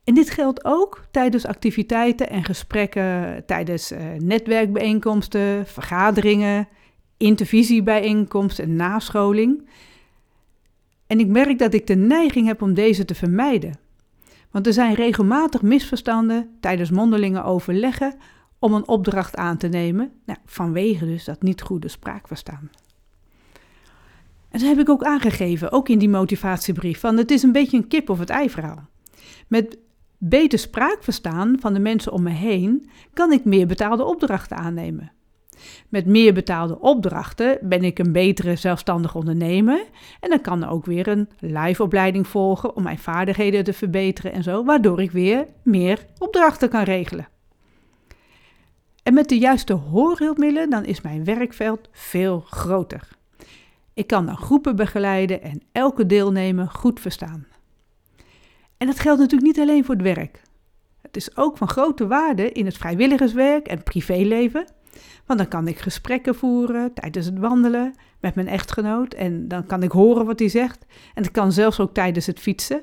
En 0.04 0.14
dit 0.14 0.30
geldt 0.30 0.66
ook 0.66 1.06
tijdens 1.12 1.46
activiteiten 1.46 2.30
en 2.30 2.44
gesprekken, 2.44 3.44
tijdens 3.46 3.92
uh, 3.92 4.00
netwerkbijeenkomsten, 4.18 5.68
vergaderingen, 5.68 6.68
intervisiebijeenkomsten 7.18 8.64
en 8.64 8.76
nascholing. 8.76 9.68
En 11.08 11.20
ik 11.20 11.28
merk 11.28 11.60
dat 11.60 11.74
ik 11.74 11.88
de 11.88 11.96
neiging 11.96 12.48
heb 12.48 12.62
om 12.62 12.74
deze 12.74 13.06
te 13.06 13.16
vermijden. 13.16 13.78
Want 14.52 14.68
er 14.68 14.74
zijn 14.74 14.94
regelmatig 14.94 15.62
misverstanden 15.62 16.58
tijdens 16.60 16.90
mondelinge 16.90 17.44
overleggen 17.44 18.16
om 18.60 18.74
een 18.74 18.88
opdracht 18.88 19.36
aan 19.36 19.58
te 19.58 19.68
nemen, 19.68 20.12
nou, 20.26 20.40
vanwege 20.46 21.06
dus 21.06 21.24
dat 21.24 21.42
niet 21.42 21.62
goede 21.62 21.88
spraakverstaan. 21.88 22.70
En 24.50 24.60
dat 24.60 24.68
heb 24.68 24.80
ik 24.80 24.90
ook 24.90 25.04
aangegeven, 25.04 25.72
ook 25.72 25.90
in 25.90 26.00
die 26.00 26.10
motivatiebrief, 26.10 27.00
van 27.00 27.18
het 27.18 27.32
is 27.32 27.44
een 27.44 27.52
beetje 27.52 27.78
een 27.78 27.88
kip 27.88 28.10
of 28.10 28.20
het 28.20 28.30
ei 28.30 28.50
verhaal. 28.50 28.88
Met 29.48 29.78
beter 30.30 30.60
spraakverstaan 30.60 31.58
van 31.60 31.74
de 31.74 31.80
mensen 31.80 32.12
om 32.12 32.24
me 32.24 32.30
heen 32.30 32.89
kan 33.13 33.32
ik 33.32 33.46
meer 33.46 33.68
betaalde 33.68 34.03
opdrachten 34.03 34.58
aannemen. 34.58 35.12
Met 35.89 36.06
meer 36.06 36.34
betaalde 36.34 36.80
opdrachten 36.80 37.58
ben 37.62 37.84
ik 37.84 38.00
een 38.00 38.12
betere 38.12 38.56
zelfstandig 38.56 39.15
ondernemer 39.15 39.86
en 40.20 40.30
dan 40.30 40.42
kan 40.42 40.63
er 40.63 40.70
ook 40.70 40.86
weer 40.86 41.08
een 41.08 41.30
live 41.39 41.84
opleiding 41.84 42.27
volgen 42.27 42.75
om 42.75 42.84
mijn 42.84 42.98
vaardigheden 42.98 43.63
te 43.63 43.74
verbeteren 43.74 44.34
en 44.34 44.44
zo, 44.44 44.63
waardoor 44.63 45.01
ik 45.01 45.12
weer 45.12 45.48
meer 45.63 46.06
opdrachten 46.18 46.70
kan 46.70 46.84
regelen. 46.84 47.27
En 49.03 49.13
met 49.13 49.30
de 49.30 49.38
juiste 49.38 49.74
hoorhulpmiddelen 49.74 50.70
dan 50.70 50.86
is 50.86 51.01
mijn 51.01 51.24
werkveld 51.24 51.89
veel 51.92 52.39
groter. 52.39 53.08
Ik 53.94 54.08
kan 54.08 54.25
dan 54.25 54.38
groepen 54.38 54.75
begeleiden 54.75 55.42
en 55.42 55.62
elke 55.72 56.06
deelnemer 56.06 56.68
goed 56.70 57.00
verstaan. 57.00 57.46
En 58.84 58.90
dat 58.90 59.00
geldt 59.00 59.20
natuurlijk 59.20 59.58
niet 59.58 59.60
alleen 59.60 59.86
voor 59.86 59.96
het 59.96 60.04
werk. 60.04 60.42
Het 61.02 61.18
is 61.18 61.38
ook 61.38 61.58
van 61.58 61.68
grote 61.68 62.08
waarde 62.08 62.52
in 62.52 62.66
het 62.66 62.78
vrijwilligerswerk 62.78 63.68
en 63.68 63.84
privéleven 63.84 64.66
want 65.25 65.40
dan 65.40 65.48
kan 65.48 65.68
ik 65.68 65.80
gesprekken 65.80 66.36
voeren 66.36 66.94
tijdens 66.94 67.25
het 67.25 67.38
wandelen 67.38 67.96
met 68.20 68.36
mijn 68.36 68.48
echtgenoot. 68.48 69.13
En 69.13 69.48
dan 69.48 69.66
kan 69.66 69.84
ik 69.84 69.92
horen 69.92 70.25
wat 70.25 70.40
hij 70.40 70.50
zegt. 70.50 70.86
En 71.13 71.24
dat 71.24 71.32
kan 71.32 71.52
zelfs 71.52 71.80
ook 71.80 71.94
tijdens 71.94 72.25
het 72.25 72.40
fietsen. 72.40 72.82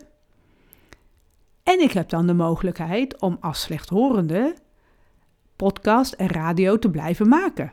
En 1.63 1.81
ik 1.81 1.93
heb 1.93 2.09
dan 2.09 2.27
de 2.27 2.35
mogelijkheid 2.35 3.21
om 3.21 3.37
als 3.41 3.61
slechthorende 3.61 4.55
podcast 5.57 6.13
en 6.13 6.29
radio 6.29 6.79
te 6.79 6.91
blijven 6.91 7.29
maken. 7.29 7.73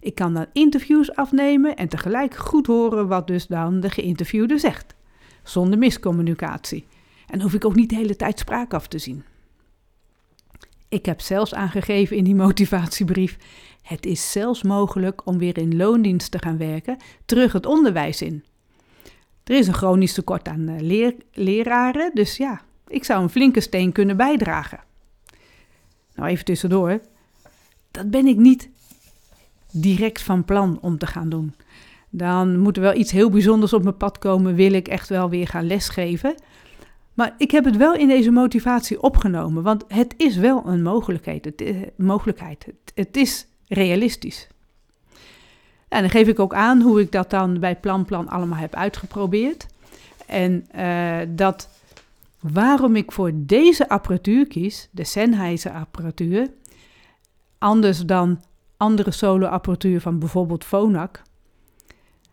Ik 0.00 0.14
kan 0.14 0.34
dan 0.34 0.46
interviews 0.52 1.14
afnemen 1.14 1.76
en 1.76 1.88
tegelijk 1.88 2.34
goed 2.34 2.66
horen 2.66 3.08
wat 3.08 3.26
dus 3.26 3.46
de 3.46 3.90
geïnterviewde 3.90 4.58
zegt. 4.58 4.94
Zonder 5.42 5.78
miscommunicatie. 5.78 6.86
En 7.32 7.40
hoef 7.40 7.54
ik 7.54 7.64
ook 7.64 7.74
niet 7.74 7.88
de 7.88 7.96
hele 7.96 8.16
tijd 8.16 8.38
spraak 8.38 8.74
af 8.74 8.88
te 8.88 8.98
zien. 8.98 9.24
Ik 10.88 11.06
heb 11.06 11.20
zelfs 11.20 11.54
aangegeven 11.54 12.16
in 12.16 12.24
die 12.24 12.34
motivatiebrief: 12.44 13.36
het 13.82 14.06
is 14.06 14.32
zelfs 14.32 14.62
mogelijk 14.62 15.26
om 15.26 15.38
weer 15.38 15.58
in 15.58 15.76
loondienst 15.76 16.30
te 16.30 16.38
gaan 16.38 16.58
werken, 16.58 16.96
terug 17.24 17.52
het 17.52 17.66
onderwijs 17.66 18.22
in. 18.22 18.44
Er 19.44 19.56
is 19.56 19.66
een 19.66 19.74
chronisch 19.74 20.12
tekort 20.12 20.48
aan 20.48 20.68
eh, 20.68 21.10
leraren, 21.32 22.10
dus 22.14 22.36
ja, 22.36 22.60
ik 22.88 23.04
zou 23.04 23.22
een 23.22 23.30
flinke 23.30 23.60
steen 23.60 23.92
kunnen 23.92 24.16
bijdragen. 24.16 24.80
Nou, 26.14 26.28
even 26.28 26.44
tussendoor. 26.44 27.00
Dat 27.90 28.10
ben 28.10 28.26
ik 28.26 28.36
niet 28.36 28.68
direct 29.70 30.22
van 30.22 30.44
plan 30.44 30.78
om 30.80 30.98
te 30.98 31.06
gaan 31.06 31.28
doen. 31.28 31.54
Dan 32.10 32.58
moet 32.58 32.76
er 32.76 32.82
wel 32.82 32.94
iets 32.94 33.12
heel 33.12 33.30
bijzonders 33.30 33.72
op 33.72 33.82
mijn 33.82 33.96
pad 33.96 34.18
komen, 34.18 34.54
wil 34.54 34.72
ik 34.72 34.88
echt 34.88 35.08
wel 35.08 35.30
weer 35.30 35.46
gaan 35.46 35.66
lesgeven. 35.66 36.34
Maar 37.14 37.34
ik 37.38 37.50
heb 37.50 37.64
het 37.64 37.76
wel 37.76 37.94
in 37.94 38.08
deze 38.08 38.30
motivatie 38.30 39.02
opgenomen, 39.02 39.62
want 39.62 39.84
het 39.88 40.14
is 40.16 40.36
wel 40.36 40.66
een 40.66 40.82
mogelijkheid. 40.82 41.44
Het, 41.44 41.60
is, 41.60 41.76
mogelijkheid. 41.96 42.66
Het, 42.94 43.16
is 43.16 43.46
realistisch. 43.66 44.48
En 45.88 46.00
dan 46.00 46.10
geef 46.10 46.28
ik 46.28 46.38
ook 46.38 46.54
aan 46.54 46.80
hoe 46.80 47.00
ik 47.00 47.12
dat 47.12 47.30
dan 47.30 47.60
bij 47.60 47.76
Plan 47.76 48.04
Plan 48.04 48.28
allemaal 48.28 48.58
heb 48.58 48.74
uitgeprobeerd. 48.74 49.66
En 50.26 50.66
uh, 50.76 51.18
dat 51.28 51.68
waarom 52.40 52.96
ik 52.96 53.12
voor 53.12 53.30
deze 53.34 53.88
apparatuur 53.88 54.46
kies, 54.46 54.88
de 54.90 55.04
Sennheiser 55.04 55.72
apparatuur, 55.72 56.50
anders 57.58 57.98
dan 57.98 58.40
andere 58.76 59.10
solo-apparatuur 59.10 60.00
van 60.00 60.18
bijvoorbeeld 60.18 60.64
Phonak. 60.64 61.22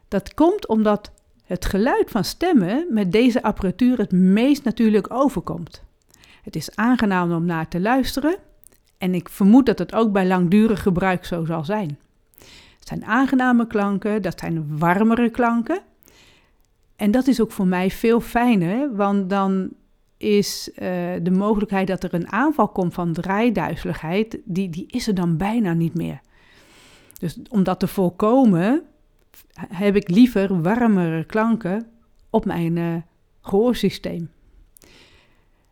Dat 0.07 0.33
komt 0.33 0.67
omdat 0.67 1.11
het 1.49 1.65
geluid 1.65 2.11
van 2.11 2.23
stemmen 2.23 2.85
met 2.89 3.11
deze 3.11 3.43
apparatuur 3.43 3.97
het 3.97 4.11
meest 4.11 4.63
natuurlijk 4.63 5.13
overkomt. 5.13 5.83
Het 6.43 6.55
is 6.55 6.75
aangenaam 6.75 7.31
om 7.31 7.45
naar 7.45 7.67
te 7.67 7.79
luisteren 7.79 8.35
en 8.97 9.13
ik 9.13 9.29
vermoed 9.29 9.65
dat 9.65 9.79
het 9.79 9.93
ook 9.93 10.11
bij 10.11 10.27
langdurig 10.27 10.81
gebruik 10.81 11.25
zo 11.25 11.45
zal 11.45 11.65
zijn. 11.65 11.99
Het 12.79 12.87
zijn 12.87 13.05
aangename 13.05 13.67
klanken, 13.67 14.21
dat 14.21 14.39
zijn 14.39 14.77
warmere 14.77 15.29
klanken. 15.29 15.81
En 16.95 17.11
dat 17.11 17.27
is 17.27 17.41
ook 17.41 17.51
voor 17.51 17.67
mij 17.67 17.91
veel 17.91 18.19
fijner, 18.19 18.95
want 18.95 19.29
dan 19.29 19.69
is 20.17 20.69
uh, 20.69 20.77
de 21.21 21.31
mogelijkheid 21.31 21.87
dat 21.87 22.03
er 22.03 22.13
een 22.13 22.31
aanval 22.31 22.67
komt 22.67 22.93
van 22.93 23.13
draaiduizeligheid, 23.13 24.37
die, 24.43 24.69
die 24.69 24.85
is 24.87 25.07
er 25.07 25.15
dan 25.15 25.37
bijna 25.37 25.73
niet 25.73 25.93
meer. 25.93 26.19
Dus 27.19 27.39
om 27.49 27.63
dat 27.63 27.79
te 27.79 27.87
voorkomen, 27.87 28.83
heb 29.67 29.95
ik 29.95 30.09
liever 30.09 30.61
warmere 30.61 31.23
klanken 31.23 31.87
op 32.29 32.45
mijn 32.45 32.75
uh, 32.75 32.95
gehoorsysteem. 33.41 34.29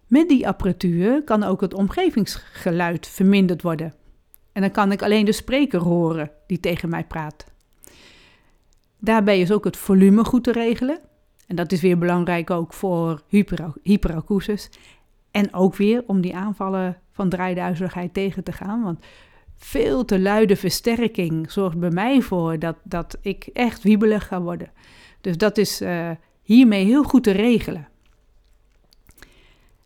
Met 0.07 0.29
die 0.29 0.47
apparatuur 0.47 1.23
kan 1.23 1.43
ook 1.43 1.61
het 1.61 1.73
omgevingsgeluid 1.73 3.07
verminderd 3.07 3.61
worden. 3.61 3.93
En 4.51 4.61
dan 4.61 4.71
kan 4.71 4.91
ik 4.91 5.01
alleen 5.01 5.25
de 5.25 5.31
spreker 5.31 5.79
horen 5.79 6.31
die 6.47 6.59
tegen 6.59 6.89
mij 6.89 7.03
praat. 7.03 7.45
Daarbij 8.99 9.39
is 9.39 9.51
ook 9.51 9.63
het 9.63 9.77
volume 9.77 10.23
goed 10.23 10.43
te 10.43 10.51
regelen. 10.51 10.99
En 11.47 11.55
dat 11.55 11.71
is 11.71 11.81
weer 11.81 11.97
belangrijk 11.97 12.49
ook 12.49 12.73
voor 12.73 13.21
hyper 13.27 13.73
hyperacusis. 13.83 14.69
En 15.31 15.53
ook 15.53 15.75
weer 15.75 16.03
om 16.07 16.21
die 16.21 16.35
aanvallen 16.35 16.97
van 17.11 17.29
draaiduizeligheid 17.29 18.13
tegen 18.13 18.43
te 18.43 18.51
gaan. 18.51 18.83
Want 18.83 19.05
veel 19.57 20.05
te 20.05 20.19
luide 20.19 20.55
versterking 20.55 21.51
zorgt 21.51 21.77
bij 21.77 21.89
mij 21.89 22.21
voor 22.21 22.59
dat, 22.59 22.75
dat 22.83 23.17
ik 23.21 23.49
echt 23.53 23.83
wiebelig 23.83 24.27
ga 24.27 24.41
worden. 24.41 24.71
Dus 25.21 25.37
dat 25.37 25.57
is 25.57 25.81
uh, 25.81 26.11
hiermee 26.41 26.85
heel 26.85 27.03
goed 27.03 27.23
te 27.23 27.31
regelen. 27.31 27.87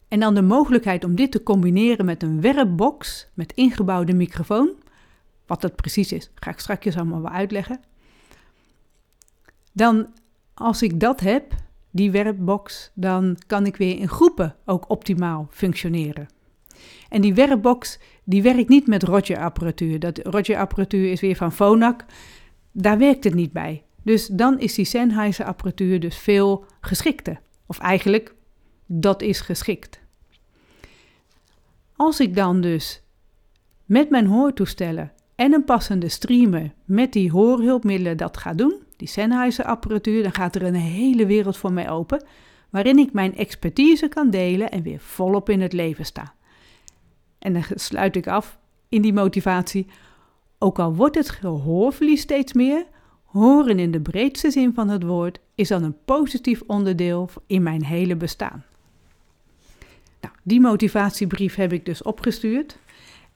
En 0.07 0.19
dan 0.19 0.35
de 0.35 0.41
mogelijkheid 0.41 1.03
om 1.03 1.15
dit 1.15 1.31
te 1.31 1.43
combineren 1.43 2.05
met 2.05 2.23
een 2.23 2.41
werkbox 2.41 3.27
met 3.33 3.53
ingebouwde 3.53 4.13
microfoon. 4.13 4.69
Wat 5.45 5.61
dat 5.61 5.75
precies 5.75 6.11
is, 6.11 6.31
ga 6.35 6.51
ik 6.51 6.59
straks 6.59 6.95
allemaal 6.95 7.21
wel 7.21 7.31
uitleggen. 7.31 7.79
Dan, 9.71 10.07
als 10.53 10.81
ik 10.81 10.99
dat 10.99 11.19
heb, 11.19 11.53
die 11.91 12.11
werkbox, 12.11 12.91
dan 12.93 13.37
kan 13.47 13.65
ik 13.65 13.75
weer 13.75 13.97
in 13.97 14.09
groepen 14.09 14.55
ook 14.65 14.89
optimaal 14.89 15.47
functioneren. 15.51 16.27
En 17.09 17.21
die 17.21 17.33
werkbox, 17.33 18.00
die 18.23 18.41
werkt 18.41 18.69
niet 18.69 18.88
met 18.88 19.03
Roger-apparatuur. 19.03 20.00
Dat 20.00 20.19
Roger-apparatuur 20.23 21.11
is 21.11 21.21
weer 21.21 21.35
van 21.35 21.51
Phonak. 21.51 22.05
Daar 22.71 22.97
werkt 22.97 23.23
het 23.23 23.33
niet 23.33 23.51
bij. 23.51 23.83
Dus 24.03 24.27
dan 24.27 24.59
is 24.59 24.75
die 24.75 24.85
Sennheiser-apparatuur 24.85 26.00
dus 26.00 26.17
veel 26.17 26.65
geschikter. 26.81 27.41
Of 27.65 27.79
eigenlijk, 27.79 28.33
dat 28.85 29.21
is 29.21 29.39
geschikt. 29.39 30.00
Als 31.95 32.19
ik 32.19 32.35
dan 32.35 32.61
dus 32.61 33.03
met 33.85 34.09
mijn 34.09 34.25
hoortoestellen 34.25 35.11
en 35.35 35.53
een 35.53 35.63
passende 35.63 36.09
streamer 36.09 36.73
met 36.85 37.13
die 37.13 37.31
hoorhulpmiddelen 37.31 38.17
dat 38.17 38.38
ga 38.38 38.53
doen, 38.53 38.73
die 38.97 39.07
Sennheiser-apparatuur, 39.07 40.23
dan 40.23 40.33
gaat 40.33 40.55
er 40.55 40.63
een 40.63 40.75
hele 40.75 41.25
wereld 41.25 41.57
voor 41.57 41.73
mij 41.73 41.89
open, 41.89 42.23
waarin 42.69 42.97
ik 42.97 43.13
mijn 43.13 43.35
expertise 43.35 44.07
kan 44.07 44.29
delen 44.29 44.71
en 44.71 44.81
weer 44.81 45.00
volop 45.00 45.50
in 45.50 45.61
het 45.61 45.73
leven 45.73 46.05
sta. 46.05 46.33
En 47.41 47.53
dan 47.53 47.63
sluit 47.75 48.15
ik 48.15 48.27
af 48.27 48.60
in 48.89 49.01
die 49.01 49.13
motivatie. 49.13 49.88
Ook 50.57 50.79
al 50.79 50.95
wordt 50.95 51.15
het 51.15 51.29
gehoorverlies 51.29 52.21
steeds 52.21 52.53
meer, 52.53 52.86
horen 53.25 53.79
in 53.79 53.91
de 53.91 54.01
breedste 54.01 54.51
zin 54.51 54.74
van 54.74 54.89
het 54.89 55.03
woord 55.03 55.39
is 55.55 55.67
dan 55.67 55.83
een 55.83 55.98
positief 56.05 56.62
onderdeel 56.67 57.29
in 57.48 57.63
mijn 57.63 57.86
hele 57.86 58.15
bestaan. 58.15 58.63
Nou, 60.21 60.33
die 60.43 60.60
motivatiebrief 60.60 61.55
heb 61.55 61.74
ik 61.74 61.86
dus 61.86 62.03
opgestuurd. 62.03 62.77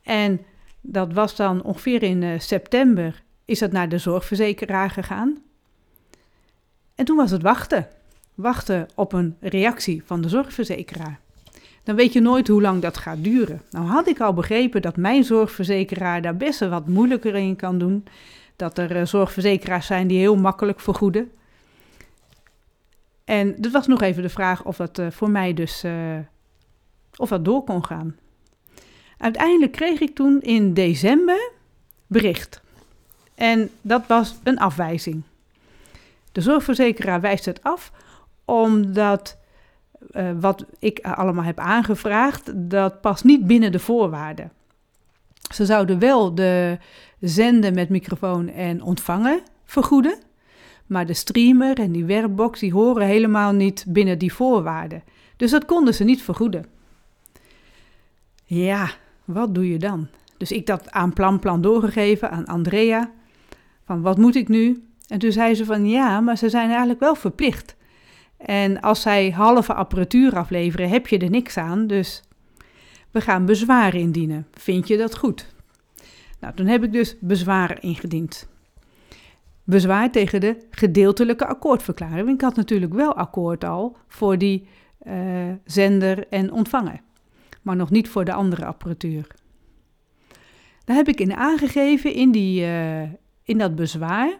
En 0.03 0.41
dat 0.81 1.13
was 1.13 1.35
dan 1.35 1.63
ongeveer 1.63 2.03
in 2.03 2.21
uh, 2.21 2.39
september, 2.39 3.23
is 3.45 3.59
dat 3.59 3.71
naar 3.71 3.89
de 3.89 3.97
zorgverzekeraar 3.97 4.89
gegaan. 4.89 5.37
En 6.95 7.05
toen 7.05 7.17
was 7.17 7.31
het 7.31 7.41
wachten. 7.41 7.87
Wachten 8.33 8.87
op 8.95 9.13
een 9.13 9.35
reactie 9.39 10.03
van 10.05 10.21
de 10.21 10.29
zorgverzekeraar. 10.29 11.19
Dan 11.85 11.95
weet 11.95 12.13
je 12.13 12.21
nooit 12.21 12.47
hoe 12.47 12.61
lang 12.61 12.81
dat 12.81 12.97
gaat 12.97 13.23
duren. 13.23 13.61
Nou 13.69 13.85
had 13.85 14.07
ik 14.07 14.19
al 14.19 14.33
begrepen 14.33 14.81
dat 14.81 14.97
mijn 14.97 15.23
zorgverzekeraar 15.23 16.21
daar 16.21 16.37
best 16.37 16.59
wel 16.59 16.69
wat 16.69 16.87
moeilijker 16.87 17.35
in 17.35 17.55
kan 17.55 17.77
doen. 17.77 18.05
Dat 18.55 18.77
er 18.77 18.95
uh, 18.95 19.05
zorgverzekeraars 19.05 19.85
zijn 19.85 20.07
die 20.07 20.19
heel 20.19 20.35
makkelijk 20.35 20.79
vergoeden. 20.79 21.31
En 23.23 23.55
dat 23.57 23.71
was 23.71 23.87
nog 23.87 24.01
even 24.01 24.21
de 24.21 24.29
vraag 24.29 24.63
of 24.63 24.77
dat 24.77 24.99
uh, 24.99 25.07
voor 25.09 25.29
mij 25.29 25.53
dus 25.53 25.83
uh, 25.83 26.17
of 27.15 27.29
dat 27.29 27.45
door 27.45 27.63
kon 27.63 27.85
gaan. 27.85 28.15
Uiteindelijk 29.17 29.71
kreeg 29.71 29.99
ik 29.99 30.15
toen 30.15 30.41
in 30.41 30.73
december 30.73 31.51
bericht. 32.07 32.61
En 33.35 33.69
dat 33.81 34.07
was 34.07 34.35
een 34.43 34.59
afwijzing. 34.59 35.21
De 36.31 36.41
zorgverzekeraar 36.41 37.21
wijst 37.21 37.45
het 37.45 37.63
af 37.63 37.91
omdat 38.45 39.37
uh, 40.11 40.29
wat 40.39 40.65
ik 40.79 40.99
allemaal 40.99 41.43
heb 41.43 41.59
aangevraagd, 41.59 42.51
dat 42.69 43.01
past 43.01 43.23
niet 43.23 43.47
binnen 43.47 43.71
de 43.71 43.79
voorwaarden. 43.79 44.51
Ze 45.53 45.65
zouden 45.65 45.99
wel 45.99 46.35
de 46.35 46.77
zenden 47.19 47.73
met 47.73 47.89
microfoon 47.89 48.49
en 48.49 48.81
ontvangen 48.81 49.39
vergoeden, 49.65 50.17
maar 50.85 51.05
de 51.05 51.13
streamer 51.13 51.79
en 51.79 51.91
die 51.91 52.05
werkbox 52.05 52.59
die 52.59 52.73
horen 52.73 53.07
helemaal 53.07 53.51
niet 53.51 53.85
binnen 53.87 54.19
die 54.19 54.33
voorwaarden. 54.33 55.03
Dus 55.37 55.51
dat 55.51 55.65
konden 55.65 55.93
ze 55.93 56.03
niet 56.03 56.21
vergoeden. 56.21 56.65
Ja, 58.43 58.89
wat 59.25 59.55
doe 59.55 59.69
je 59.69 59.77
dan? 59.77 60.07
Dus 60.37 60.51
ik 60.51 60.65
dat 60.65 60.91
aan 60.91 61.13
Plan 61.13 61.39
Plan 61.39 61.61
doorgegeven 61.61 62.31
aan 62.31 62.45
Andrea. 62.45 63.11
Van 63.85 64.01
wat 64.01 64.17
moet 64.17 64.35
ik 64.35 64.47
nu? 64.47 64.83
En 65.07 65.19
toen 65.19 65.31
zei 65.31 65.55
ze 65.55 65.65
van 65.65 65.87
ja, 65.87 66.19
maar 66.19 66.37
ze 66.37 66.49
zijn 66.49 66.69
eigenlijk 66.69 66.99
wel 66.99 67.15
verplicht. 67.15 67.75
En 68.45 68.81
als 68.81 69.01
zij 69.01 69.29
halve 69.29 69.73
apparatuur 69.73 70.37
afleveren, 70.37 70.89
heb 70.89 71.07
je 71.07 71.17
er 71.17 71.29
niks 71.29 71.57
aan. 71.57 71.87
Dus 71.87 72.23
we 73.11 73.21
gaan 73.21 73.45
bezwaar 73.45 73.95
indienen. 73.95 74.47
Vind 74.51 74.87
je 74.87 74.97
dat 74.97 75.17
goed? 75.17 75.53
Nou, 76.39 76.53
toen 76.53 76.67
heb 76.67 76.83
ik 76.83 76.91
dus 76.91 77.15
bezwaar 77.19 77.83
ingediend. 77.83 78.47
Bezwaar 79.63 80.11
tegen 80.11 80.41
de 80.41 80.57
gedeeltelijke 80.69 81.45
akkoordverklaring. 81.45 82.29
Ik 82.29 82.41
had 82.41 82.55
natuurlijk 82.55 82.93
wel 82.93 83.15
akkoord 83.15 83.63
al 83.63 83.97
voor 84.07 84.37
die 84.37 84.67
uh, 85.07 85.13
zender 85.63 86.27
en 86.29 86.51
ontvanger 86.51 87.01
maar 87.65 87.75
nog 87.75 87.89
niet 87.89 88.09
voor 88.09 88.25
de 88.25 88.33
andere 88.33 88.65
apparatuur. 88.65 89.27
Daar 90.83 90.95
heb 90.95 91.07
ik 91.07 91.19
in 91.19 91.35
aangegeven 91.35 92.13
in, 92.13 92.31
die, 92.31 92.61
uh, 92.61 93.01
in 93.43 93.57
dat 93.57 93.75
bezwaar. 93.75 94.37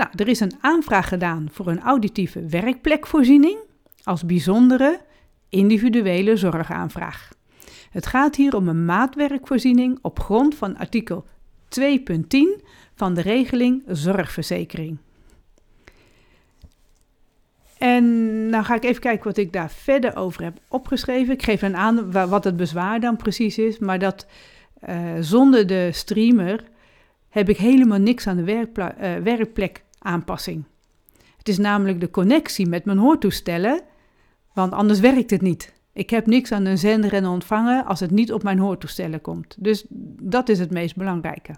Nou, 0.00 0.12
er 0.16 0.28
is 0.28 0.40
een 0.40 0.52
aanvraag 0.60 1.08
gedaan 1.08 1.48
voor 1.52 1.66
een 1.66 1.80
auditieve 1.80 2.46
werkplekvoorziening 2.46 3.58
als 4.02 4.24
bijzondere 4.24 5.00
individuele 5.48 6.36
zorgaanvraag. 6.36 7.32
Het 7.90 8.06
gaat 8.06 8.36
hier 8.36 8.56
om 8.56 8.68
een 8.68 8.84
maatwerkvoorziening 8.84 9.98
op 10.02 10.20
grond 10.20 10.54
van 10.54 10.76
artikel 10.76 11.24
2.10 11.80 12.64
van 12.94 13.14
de 13.14 13.20
regeling 13.20 13.82
zorgverzekering. 13.86 14.98
En 17.78 18.46
nou 18.48 18.64
ga 18.64 18.74
ik 18.74 18.84
even 18.84 19.00
kijken 19.00 19.24
wat 19.24 19.36
ik 19.36 19.52
daar 19.52 19.70
verder 19.70 20.16
over 20.16 20.42
heb 20.42 20.58
opgeschreven. 20.68 21.34
Ik 21.34 21.42
geef 21.42 21.60
dan 21.60 21.76
aan 21.76 22.12
wat 22.12 22.44
het 22.44 22.56
bezwaar 22.56 23.00
dan 23.00 23.16
precies 23.16 23.58
is, 23.58 23.78
maar 23.78 23.98
dat 23.98 24.26
uh, 24.88 24.96
zonder 25.20 25.66
de 25.66 25.88
streamer 25.92 26.64
heb 27.28 27.48
ik 27.48 27.56
helemaal 27.56 27.98
niks 27.98 28.26
aan 28.26 28.36
de 28.36 28.44
werkpla- 28.44 28.94
uh, 29.00 29.22
werkplekaanpassing. 30.00 30.64
Het 31.36 31.48
is 31.48 31.58
namelijk 31.58 32.00
de 32.00 32.10
connectie 32.10 32.66
met 32.66 32.84
mijn 32.84 32.98
hoortoestellen, 32.98 33.80
want 34.52 34.72
anders 34.72 35.00
werkt 35.00 35.30
het 35.30 35.40
niet. 35.40 35.72
Ik 35.92 36.10
heb 36.10 36.26
niks 36.26 36.52
aan 36.52 36.64
een 36.64 36.78
zender 36.78 37.12
en 37.12 37.26
ontvanger 37.26 37.84
als 37.84 38.00
het 38.00 38.10
niet 38.10 38.32
op 38.32 38.42
mijn 38.42 38.58
hoortoestellen 38.58 39.20
komt. 39.20 39.56
Dus 39.58 39.84
dat 40.22 40.48
is 40.48 40.58
het 40.58 40.70
meest 40.70 40.96
belangrijke. 40.96 41.54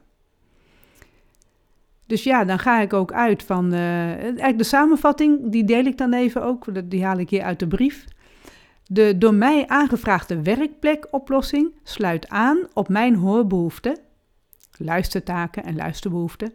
Dus 2.07 2.23
ja, 2.23 2.45
dan 2.45 2.59
ga 2.59 2.81
ik 2.81 2.93
ook 2.93 3.13
uit 3.13 3.43
van. 3.43 3.73
Uh, 3.73 4.11
eigenlijk 4.23 4.59
de 4.59 4.65
samenvatting, 4.65 5.51
die 5.51 5.65
deel 5.65 5.85
ik 5.85 5.99
dan 5.99 6.13
even 6.13 6.43
ook. 6.43 6.91
Die 6.91 7.05
haal 7.05 7.19
ik 7.19 7.31
hier 7.31 7.43
uit 7.43 7.59
de 7.59 7.67
brief. 7.67 8.05
De 8.87 9.19
door 9.19 9.35
mij 9.35 9.67
aangevraagde 9.67 10.43
werkplekoplossing 10.43 11.73
sluit 11.83 12.29
aan 12.29 12.59
op 12.73 12.89
mijn 12.89 13.15
hoorbehoeften, 13.15 13.99
luistertaken 14.79 15.65
en 15.65 15.77
luisterbehoeften, 15.77 16.53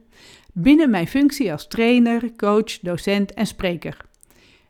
binnen 0.60 0.90
mijn 0.90 1.08
functie 1.08 1.52
als 1.52 1.68
trainer, 1.68 2.36
coach, 2.36 2.80
docent 2.80 3.34
en 3.34 3.48
spreker. 3.48 3.98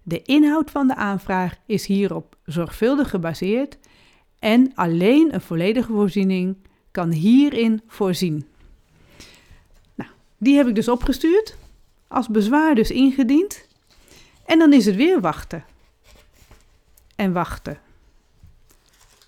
De 0.04 0.22
inhoud 0.22 0.72
van 0.72 0.88
de 0.88 0.96
aanvraag 0.96 1.56
is 1.66 1.86
hierop 1.86 2.36
zorgvuldig 2.46 3.10
gebaseerd 3.10 3.78
en 4.40 4.72
alleen 4.76 5.34
een 5.34 5.42
volledige 5.42 5.92
voorziening 5.92 6.58
kan 6.92 7.12
hierin 7.12 7.82
voorzien. 7.88 8.48
Die 10.38 10.56
heb 10.56 10.68
ik 10.68 10.76
dus 10.76 10.88
opgestuurd, 10.88 11.58
als 12.08 12.28
bezwaar 12.28 12.76
dus 12.76 12.92
ingediend. 12.92 13.68
En 14.46 14.60
dan 14.60 14.74
is 14.74 14.86
het 14.86 14.96
weer 14.96 15.22
wachten. 15.22 15.66
En 17.16 17.34
wachten. 17.34 17.80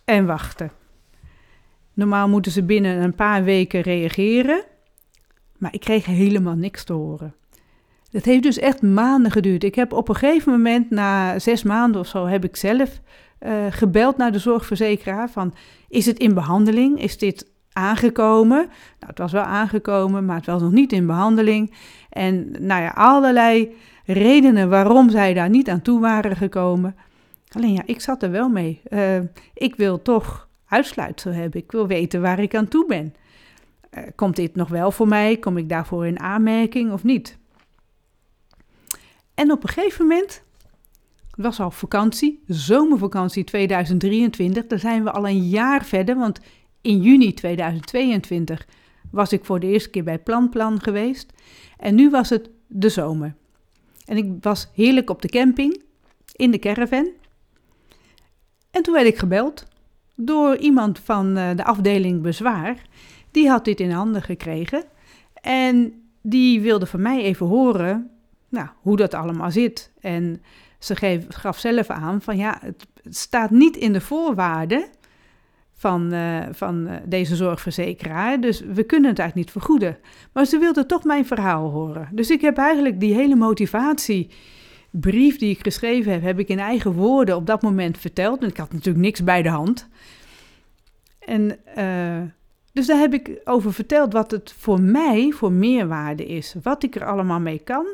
En 0.06 0.26
wachten. 0.26 0.72
Normaal 1.94 2.30
moeten 2.30 2.52
ze 2.52 2.64
binnen 2.64 3.02
een 3.02 3.16
paar 3.16 3.44
weken 3.44 3.82
reageren, 3.82 4.64
maar 5.60 5.74
ik 5.74 5.80
kreeg 5.80 6.06
helemaal 6.06 6.56
niks 6.56 6.84
te 6.84 6.94
horen. 6.94 7.34
Het 8.12 8.26
heeft 8.26 8.44
dus 8.44 8.60
echt 8.60 8.82
maanden 8.82 9.32
geduurd. 9.32 9.64
Ik 9.64 9.76
heb 9.76 9.94
op 9.94 10.10
een 10.10 10.16
gegeven 10.16 10.52
moment, 10.52 10.90
na 10.90 11.40
zes 11.40 11.64
maanden 11.64 12.02
of 12.02 12.08
zo, 12.08 12.26
heb 12.26 12.44
ik 12.44 12.56
zelf 12.56 13.02
uh, 13.40 13.52
gebeld 13.70 14.18
naar 14.18 14.32
de 14.32 14.40
zorgverzekeraar 14.40 15.30
van, 15.30 15.54
is 15.90 16.06
het 16.06 16.20
in 16.20 16.34
behandeling? 16.34 17.02
Is 17.02 17.18
dit 17.18 17.48
aangekomen. 17.74 18.58
Nou, 18.58 19.08
het 19.08 19.18
was 19.18 19.32
wel 19.32 19.44
aangekomen, 19.44 20.26
maar 20.26 20.36
het 20.36 20.46
was 20.46 20.62
nog 20.62 20.72
niet 20.72 20.94
in 20.94 21.06
behandeling. 21.06 21.74
En 22.10 22.52
nou 22.60 22.82
ja, 22.82 22.90
allerlei 22.90 23.76
redenen 24.06 24.70
waarom 24.70 25.10
zij 25.10 25.34
daar 25.34 25.50
niet 25.50 25.70
aan 25.70 25.82
toe 25.82 26.00
waren 26.00 26.36
gekomen. 26.36 26.96
Alleen 27.52 27.74
ja, 27.74 27.82
ik 27.86 28.02
zat 28.02 28.24
er 28.24 28.32
wel 28.32 28.50
mee. 28.50 28.82
Uh, 28.90 29.20
ik 29.54 29.76
wil 29.76 30.02
toch 30.02 30.48
uitsluitsel 30.68 31.32
hebben. 31.32 31.62
Ik 31.62 31.72
wil 31.72 31.88
weten 31.88 32.22
waar 32.22 32.40
ik 32.40 32.56
aan 32.56 32.68
toe 32.68 32.86
ben. 32.88 33.14
Uh, 34.00 34.06
komt 34.16 34.36
dit 34.36 34.56
nog 34.56 34.70
wel 34.70 34.92
voor 34.92 35.08
mij? 35.08 35.38
Kom 35.38 35.58
ik 35.58 35.70
daarvoor 35.70 36.08
in 36.08 36.20
aanmerking 36.20 36.92
of 36.92 37.04
niet? 37.04 37.38
En 39.34 39.52
op 39.52 39.64
een 39.64 39.70
gegeven 39.70 40.08
moment, 40.08 40.44
was 41.36 41.60
al 41.60 41.72
vakantie, 41.72 42.44
zomervakantie 42.48 43.44
2023, 43.44 44.68
daar 44.68 44.80
zijn 44.80 45.04
we 45.04 45.12
al 45.12 45.28
een 45.28 45.48
jaar 45.48 45.86
verder, 45.86 46.16
want 46.16 46.40
in 46.82 47.02
juni 47.02 47.34
2022 47.34 48.68
was 49.12 49.32
ik 49.32 49.46
voor 49.46 49.60
de 49.60 49.68
eerste 49.68 49.90
keer 49.90 50.04
bij 50.04 50.20
Plan 50.20 50.50
Plan 50.50 50.82
geweest. 50.82 51.34
En 51.78 51.96
nu 51.96 52.10
was 52.10 52.30
het 52.30 52.50
de 52.68 52.90
zomer. 52.90 53.36
En 54.06 54.18
ik 54.18 54.32
was 54.42 54.70
heerlijk 54.74 55.10
op 55.10 55.22
de 55.22 55.28
camping, 55.28 55.82
in 56.36 56.52
de 56.52 56.60
caravan. 56.60 57.10
En 58.72 58.84
toen 58.84 58.94
werd 58.94 59.08
ik 59.08 59.18
gebeld 59.18 59.66
door 60.16 60.58
iemand 60.58 61.00
van 61.00 61.38
eh, 61.38 61.56
de 61.56 61.64
afdeling 61.64 62.22
bezwaar. 62.22 62.88
Die 63.32 63.50
had 63.50 63.66
dit 63.66 63.80
in 63.80 63.92
handen 63.92 64.22
gekregen. 64.22 64.84
En 65.42 65.94
die 66.22 66.62
wilde 66.62 66.86
van 66.86 67.02
mij 67.02 67.22
even 67.22 67.46
horen 67.46 68.10
nou, 68.50 68.68
hoe 68.82 68.98
dat 68.98 69.14
allemaal 69.14 69.52
zit. 69.52 69.92
En 70.00 70.42
ze 70.80 71.26
gaf 71.30 71.60
zelf 71.60 71.90
aan 71.90 72.22
van 72.22 72.38
ja, 72.38 72.60
het 72.62 72.88
staat 73.04 73.50
niet 73.50 73.78
in 73.78 73.94
de 73.94 74.02
voorwaarden 74.02 74.86
van, 75.74 76.14
uh, 76.14 76.46
van 76.52 76.88
uh, 76.88 76.94
deze 77.06 77.36
zorgverzekeraar. 77.36 78.42
Dus 78.42 78.60
we 78.60 78.84
kunnen 78.84 79.10
het 79.10 79.20
eigenlijk 79.20 79.36
niet 79.36 79.64
vergoeden. 79.64 79.98
Maar 80.34 80.46
ze 80.46 80.58
wilde 80.58 80.86
toch 80.86 81.04
mijn 81.04 81.26
verhaal 81.26 81.70
horen. 81.70 82.10
Dus 82.12 82.30
ik 82.30 82.42
heb 82.42 82.58
eigenlijk 82.58 83.00
die 83.00 83.14
hele 83.14 83.36
motivatiebrief 83.36 85.38
die 85.38 85.50
ik 85.50 85.62
geschreven 85.62 86.12
heb, 86.12 86.22
heb 86.22 86.40
ik 86.40 86.48
in 86.48 86.60
eigen 86.60 86.92
woorden 86.92 87.36
op 87.36 87.46
dat 87.46 87.62
moment 87.62 87.98
verteld. 87.98 88.42
En 88.42 88.50
ik 88.50 88.58
had 88.58 88.74
natuurlijk 88.74 89.06
niks 89.06 89.24
bij 89.24 89.42
de 89.42 89.50
hand. 89.50 89.88
En 91.20 91.60
uh, 91.78 92.22
dus 92.74 92.88
daar 92.88 93.00
heb 93.00 93.14
ik 93.14 93.42
over 93.44 93.74
verteld 93.74 94.14
wat 94.14 94.32
het 94.32 94.54
voor 94.58 94.82
mij 94.82 95.32
voor 95.32 95.52
meerwaarde 95.52 96.26
is. 96.26 96.56
Wat 96.62 96.84
ik 96.84 96.96
er 96.96 97.06
allemaal 97.06 97.40
mee 97.40 97.60
kan. 97.60 97.86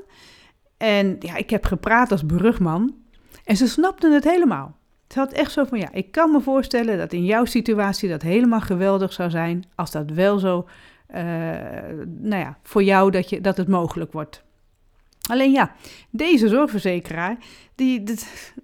En 0.77 1.15
ja, 1.19 1.35
ik 1.35 1.49
heb 1.49 1.65
gepraat 1.65 2.11
als 2.11 2.23
brugman. 2.23 2.95
En 3.43 3.57
ze 3.57 3.67
snapten 3.67 4.13
het 4.13 4.23
helemaal. 4.23 4.75
Het 5.07 5.15
had 5.15 5.33
echt 5.33 5.51
zo 5.51 5.63
van, 5.63 5.79
ja, 5.79 5.91
ik 5.91 6.11
kan 6.11 6.31
me 6.31 6.41
voorstellen 6.41 6.97
dat 6.97 7.13
in 7.13 7.25
jouw 7.25 7.45
situatie 7.45 8.09
dat 8.09 8.21
helemaal 8.21 8.61
geweldig 8.61 9.13
zou 9.13 9.29
zijn, 9.29 9.63
als 9.75 9.91
dat 9.91 10.09
wel 10.09 10.39
zo, 10.39 10.67
uh, 11.15 11.19
nou 12.05 12.41
ja, 12.41 12.57
voor 12.63 12.83
jou 12.83 13.11
dat, 13.11 13.29
je, 13.29 13.41
dat 13.41 13.57
het 13.57 13.67
mogelijk 13.67 14.11
wordt. 14.11 14.43
Alleen 15.29 15.51
ja, 15.51 15.75
deze 16.09 16.47
zorgverzekeraar, 16.47 17.37
die, 17.75 18.03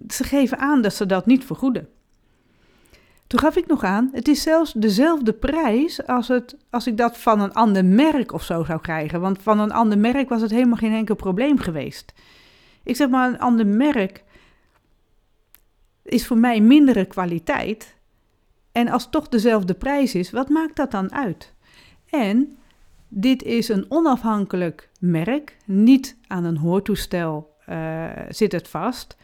ze 0.08 0.24
geven 0.24 0.58
aan 0.58 0.82
dat 0.82 0.94
ze 0.94 1.06
dat 1.06 1.26
niet 1.26 1.44
vergoeden. 1.44 1.88
Toen 3.32 3.40
gaf 3.40 3.56
ik 3.56 3.66
nog 3.66 3.84
aan, 3.84 4.10
het 4.12 4.28
is 4.28 4.42
zelfs 4.42 4.72
dezelfde 4.72 5.32
prijs 5.32 6.06
als, 6.06 6.28
het, 6.28 6.56
als 6.70 6.86
ik 6.86 6.96
dat 6.96 7.18
van 7.18 7.40
een 7.40 7.52
ander 7.52 7.84
merk 7.84 8.32
of 8.32 8.42
zo 8.42 8.64
zou 8.64 8.80
krijgen. 8.80 9.20
Want 9.20 9.42
van 9.42 9.58
een 9.58 9.72
ander 9.72 9.98
merk 9.98 10.28
was 10.28 10.40
het 10.40 10.50
helemaal 10.50 10.76
geen 10.76 10.92
enkel 10.92 11.14
probleem 11.14 11.58
geweest. 11.58 12.12
Ik 12.82 12.96
zeg 12.96 13.08
maar, 13.08 13.28
een 13.28 13.38
ander 13.38 13.66
merk 13.66 14.24
is 16.02 16.26
voor 16.26 16.36
mij 16.38 16.60
mindere 16.60 17.04
kwaliteit. 17.04 17.96
En 18.72 18.88
als 18.88 19.02
het 19.02 19.12
toch 19.12 19.28
dezelfde 19.28 19.74
prijs 19.74 20.14
is, 20.14 20.30
wat 20.30 20.48
maakt 20.48 20.76
dat 20.76 20.90
dan 20.90 21.12
uit? 21.12 21.54
En 22.10 22.58
dit 23.08 23.42
is 23.42 23.68
een 23.68 23.86
onafhankelijk 23.88 24.90
merk, 24.98 25.56
niet 25.64 26.16
aan 26.26 26.44
een 26.44 26.58
hoortoestel 26.58 27.54
uh, 27.68 28.10
zit 28.28 28.52
het 28.52 28.68
vast. 28.68 29.16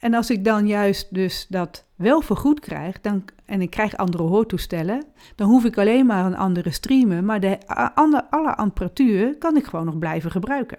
En 0.00 0.14
als 0.14 0.30
ik 0.30 0.44
dan 0.44 0.66
juist 0.66 1.14
dus 1.14 1.46
dat 1.48 1.84
wel 1.94 2.20
vergoed 2.20 2.60
krijg 2.60 3.00
dan, 3.00 3.24
en 3.44 3.60
ik 3.60 3.70
krijg 3.70 3.96
andere 3.96 4.22
hoortoestellen, 4.22 5.04
dan 5.36 5.48
hoef 5.48 5.64
ik 5.64 5.78
alleen 5.78 6.06
maar 6.06 6.26
een 6.26 6.36
andere 6.36 6.70
streamen, 6.70 7.24
maar 7.24 7.40
de 7.40 7.58
andere, 7.94 8.30
alle 8.30 8.56
apparatuur 8.56 9.36
kan 9.36 9.56
ik 9.56 9.64
gewoon 9.64 9.84
nog 9.84 9.98
blijven 9.98 10.30
gebruiken. 10.30 10.78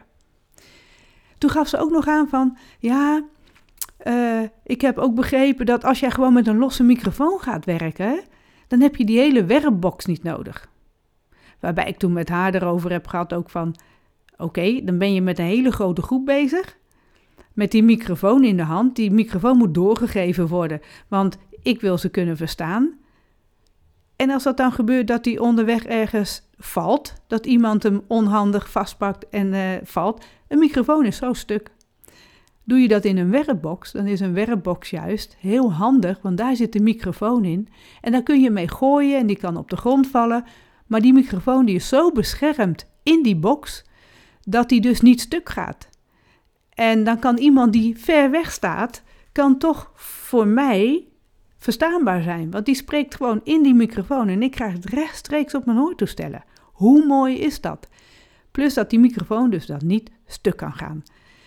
Toen 1.37 1.49
gaf 1.49 1.67
ze 1.67 1.77
ook 1.77 1.91
nog 1.91 2.07
aan 2.07 2.29
van, 2.29 2.57
ja, 2.79 3.23
uh, 4.07 4.41
ik 4.63 4.81
heb 4.81 4.97
ook 4.97 5.15
begrepen 5.15 5.65
dat 5.65 5.83
als 5.83 5.99
jij 5.99 6.11
gewoon 6.11 6.33
met 6.33 6.47
een 6.47 6.57
losse 6.57 6.83
microfoon 6.83 7.39
gaat 7.39 7.65
werken, 7.65 8.23
dan 8.67 8.81
heb 8.81 8.95
je 8.95 9.05
die 9.05 9.19
hele 9.19 9.45
werkbox 9.45 10.05
niet 10.05 10.23
nodig. 10.23 10.69
Waarbij 11.59 11.87
ik 11.87 11.97
toen 11.97 12.13
met 12.13 12.29
haar 12.29 12.55
erover 12.55 12.91
heb 12.91 13.07
gehad 13.07 13.33
ook 13.33 13.49
van, 13.49 13.75
oké, 14.37 14.81
dan 14.83 14.97
ben 14.97 15.13
je 15.13 15.21
met 15.21 15.39
een 15.39 15.45
hele 15.45 15.71
grote 15.71 16.01
groep 16.01 16.25
bezig, 16.25 16.79
met 17.53 17.71
die 17.71 17.83
microfoon 17.83 18.43
in 18.43 18.57
de 18.57 18.63
hand. 18.63 18.95
Die 18.95 19.11
microfoon 19.11 19.57
moet 19.57 19.73
doorgegeven 19.73 20.47
worden, 20.47 20.81
want 21.07 21.37
ik 21.61 21.81
wil 21.81 21.97
ze 21.97 22.09
kunnen 22.09 22.37
verstaan. 22.37 22.99
En 24.15 24.29
als 24.29 24.43
dat 24.43 24.57
dan 24.57 24.71
gebeurt 24.71 25.07
dat 25.07 25.23
die 25.23 25.41
onderweg 25.41 25.83
ergens 25.83 26.49
valt, 26.57 27.13
dat 27.27 27.45
iemand 27.45 27.83
hem 27.83 28.01
onhandig 28.07 28.71
vastpakt 28.71 29.29
en 29.29 29.53
uh, 29.53 29.61
valt, 29.83 30.25
een 30.47 30.59
microfoon 30.59 31.05
is 31.05 31.17
zo 31.17 31.33
stuk. 31.33 31.71
Doe 32.63 32.79
je 32.79 32.87
dat 32.87 33.05
in 33.05 33.17
een 33.17 33.31
werkbox, 33.31 33.91
dan 33.91 34.07
is 34.07 34.19
een 34.19 34.33
werkbox 34.33 34.89
juist 34.89 35.35
heel 35.39 35.73
handig, 35.73 36.19
want 36.21 36.37
daar 36.37 36.55
zit 36.55 36.73
de 36.73 36.79
microfoon 36.79 37.45
in. 37.45 37.67
En 38.01 38.11
daar 38.11 38.23
kun 38.23 38.41
je 38.41 38.49
mee 38.49 38.69
gooien 38.69 39.19
en 39.19 39.27
die 39.27 39.37
kan 39.37 39.57
op 39.57 39.69
de 39.69 39.77
grond 39.77 40.07
vallen. 40.07 40.43
Maar 40.87 41.01
die 41.01 41.13
microfoon 41.13 41.65
die 41.65 41.75
is 41.75 41.87
zo 41.87 42.11
beschermd 42.11 42.85
in 43.03 43.23
die 43.23 43.35
box, 43.35 43.85
dat 44.41 44.69
die 44.69 44.81
dus 44.81 45.01
niet 45.01 45.21
stuk 45.21 45.49
gaat. 45.49 45.89
En 46.73 47.03
dan 47.03 47.19
kan 47.19 47.37
iemand 47.37 47.73
die 47.73 47.97
ver 47.97 48.31
weg 48.31 48.51
staat, 48.51 49.03
kan 49.31 49.57
toch 49.57 49.91
voor 49.95 50.47
mij 50.47 51.05
verstaanbaar 51.57 52.21
zijn. 52.21 52.51
Want 52.51 52.65
die 52.65 52.75
spreekt 52.75 53.15
gewoon 53.15 53.41
in 53.43 53.63
die 53.63 53.73
microfoon 53.73 54.27
en 54.27 54.43
ik 54.43 54.51
krijg 54.51 54.73
het 54.73 54.85
rechtstreeks 54.85 55.55
op 55.55 55.65
mijn 55.65 55.77
hoortoestellen. 55.77 56.43
Hoe 56.61 57.05
mooi 57.05 57.37
is 57.39 57.61
dat? 57.61 57.87
Plus 58.51 58.73
dat 58.73 58.89
die 58.89 58.99
microfoon 58.99 59.49
dus 59.49 59.65
dat 59.65 59.81
niet 59.81 60.11
stuk 60.25 60.57
kan 60.57 60.73
gaan. 60.73 61.03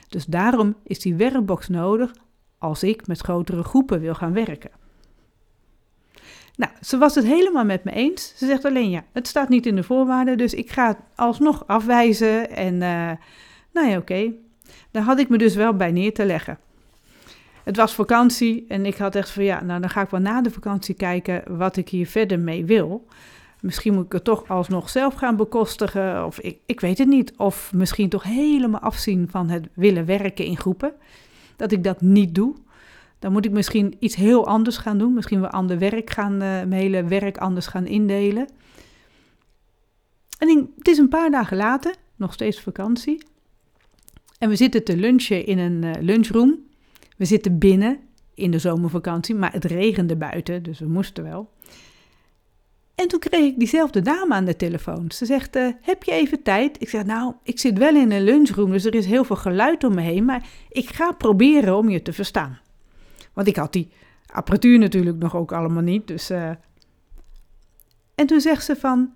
Dus 0.08 0.24
daarom 0.24 0.74
is 0.82 1.00
die 1.00 1.14
werkbox 1.14 1.68
nodig 1.68 2.14
als 2.58 2.82
ik 2.82 3.06
met 3.06 3.20
grotere 3.20 3.62
groepen 3.62 4.00
wil 4.00 4.14
gaan 4.14 4.32
werken. 4.32 4.70
Nou, 6.56 6.72
ze 6.80 6.98
was 6.98 7.14
het 7.14 7.24
helemaal 7.24 7.64
met 7.64 7.84
me 7.84 7.92
eens. 7.92 8.34
Ze 8.37 8.46
zegt 8.46 8.64
alleen 8.64 8.90
ja, 8.90 9.04
het 9.12 9.26
staat 9.26 9.48
niet 9.48 9.66
in 9.66 9.76
de 9.76 9.82
voorwaarden, 9.82 10.38
dus 10.38 10.54
ik 10.54 10.70
ga 10.70 10.98
alsnog 11.14 11.66
afwijzen. 11.66 12.50
En 12.50 12.74
uh, 12.74 13.10
nou 13.72 13.88
ja, 13.88 13.96
oké. 13.96 14.32
Daar 14.90 15.02
had 15.02 15.18
ik 15.18 15.28
me 15.28 15.38
dus 15.38 15.54
wel 15.54 15.74
bij 15.74 15.92
neer 15.92 16.14
te 16.14 16.24
leggen. 16.24 16.58
Het 17.64 17.76
was 17.76 17.94
vakantie 17.94 18.64
en 18.68 18.87
ik 18.87 18.96
had 18.96 19.14
echt 19.14 19.30
van 19.30 19.44
ja, 19.44 19.62
nou 19.62 19.80
dan 19.80 19.90
ga 19.90 20.00
ik 20.00 20.10
wel 20.10 20.20
na 20.20 20.42
de 20.42 20.50
vakantie 20.50 20.94
kijken 20.94 21.56
wat 21.56 21.76
ik 21.76 21.88
hier 21.88 22.06
verder 22.06 22.38
mee 22.38 22.64
wil. 22.64 23.06
Misschien 23.64 23.94
moet 23.94 24.04
ik 24.04 24.12
het 24.12 24.24
toch 24.24 24.48
alsnog 24.48 24.90
zelf 24.90 25.14
gaan 25.14 25.37
bekostigen. 25.37 26.26
Of 26.26 26.38
ik, 26.38 26.58
ik 26.66 26.80
weet 26.80 26.98
het 26.98 27.08
niet. 27.08 27.37
Of 27.37 27.72
misschien 27.74 28.08
toch 28.08 28.22
helemaal 28.22 28.80
afzien 28.80 29.28
van 29.30 29.48
het 29.48 29.68
willen 29.74 30.06
werken 30.06 30.44
in 30.44 30.56
groepen. 30.56 30.92
Dat 31.56 31.72
ik 31.72 31.84
dat 31.84 32.00
niet 32.00 32.34
doe. 32.34 32.54
Dan 33.18 33.32
moet 33.32 33.44
ik 33.44 33.50
misschien 33.50 33.96
iets 33.98 34.14
heel 34.14 34.46
anders 34.46 34.76
gaan 34.76 34.98
doen. 34.98 35.14
Misschien 35.14 35.40
wel 35.40 35.50
ander 35.50 35.78
werk 35.78 36.10
gaan, 36.10 36.32
uh, 36.32 36.38
mijn 36.38 36.72
hele 36.72 37.04
werk 37.04 37.38
anders 37.38 37.66
gaan 37.66 37.87
indelen. 37.87 38.48
En 40.38 40.68
het 40.78 40.88
is 40.88 40.98
een 40.98 41.08
paar 41.08 41.30
dagen 41.30 41.56
later, 41.56 41.94
nog 42.16 42.32
steeds 42.32 42.60
vakantie. 42.60 43.22
En 44.44 44.50
we 44.50 44.57
zitten 44.57 44.85
te 44.85 44.96
lunchen 44.96 45.46
in 45.46 45.59
een 45.59 45.83
uh, 45.83 45.92
lunchroom. 46.00 46.59
We 47.16 47.24
zitten 47.24 47.59
binnen 47.59 47.98
in 48.35 48.50
de 48.50 48.59
zomervakantie, 48.59 49.35
maar 49.35 49.52
het 49.52 49.64
regende 49.64 50.16
buiten, 50.16 50.62
dus 50.62 50.78
we 50.78 50.87
moesten 50.87 51.24
wel. 51.24 51.50
En 52.94 53.09
toen 53.09 53.18
kreeg 53.18 53.44
ik 53.44 53.59
diezelfde 53.59 54.02
dame 54.02 54.35
aan 54.35 54.44
de 54.44 54.57
telefoon. 54.57 55.11
Ze 55.11 55.26
zegt, 55.26 55.57
uh, 55.57 55.68
heb 55.80 56.02
je 56.02 56.12
even 56.12 56.42
tijd? 56.42 56.83
Ik 56.83 56.88
zeg, 56.88 57.04
nou, 57.04 57.35
ik 57.42 57.59
zit 57.59 57.78
wel 57.78 57.94
in 57.94 58.12
een 58.12 58.22
lunchroom, 58.22 58.70
dus 58.70 58.85
er 58.85 58.94
is 58.94 59.07
heel 59.07 59.24
veel 59.24 59.37
geluid 59.37 59.85
om 59.85 59.94
me 59.94 60.00
heen, 60.00 60.24
maar 60.24 60.46
ik 60.68 60.88
ga 60.88 61.12
proberen 61.12 61.76
om 61.76 61.88
je 61.88 62.02
te 62.02 62.12
verstaan. 62.12 62.59
Want 63.33 63.48
ik 63.48 63.57
had 63.57 63.72
die 63.72 63.88
apparatuur 64.26 64.78
natuurlijk 64.78 65.18
nog 65.18 65.37
ook 65.37 65.52
allemaal 65.52 65.83
niet, 65.83 66.07
dus... 66.07 66.30
Uh... 66.30 66.50
En 68.14 68.26
toen 68.26 68.40
zegt 68.40 68.64
ze 68.64 68.76
van, 68.76 69.14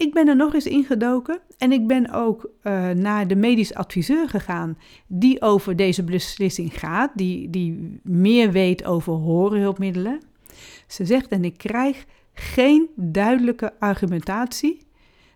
ik 0.00 0.12
ben 0.12 0.28
er 0.28 0.36
nog 0.36 0.54
eens 0.54 0.66
ingedoken 0.66 1.40
en 1.58 1.72
ik 1.72 1.86
ben 1.86 2.12
ook 2.12 2.50
uh, 2.62 2.90
naar 2.90 3.26
de 3.26 3.36
medisch 3.36 3.74
adviseur 3.74 4.28
gegaan 4.28 4.78
die 5.06 5.42
over 5.42 5.76
deze 5.76 6.04
beslissing 6.04 6.78
gaat, 6.78 7.10
die, 7.14 7.50
die 7.50 8.00
meer 8.02 8.52
weet 8.52 8.84
over 8.84 9.12
horenhulpmiddelen. 9.12 10.20
Ze 10.86 11.04
zegt, 11.04 11.28
en 11.28 11.44
ik 11.44 11.56
krijg 11.56 12.04
geen 12.32 12.88
duidelijke 12.96 13.72
argumentatie, 13.78 14.86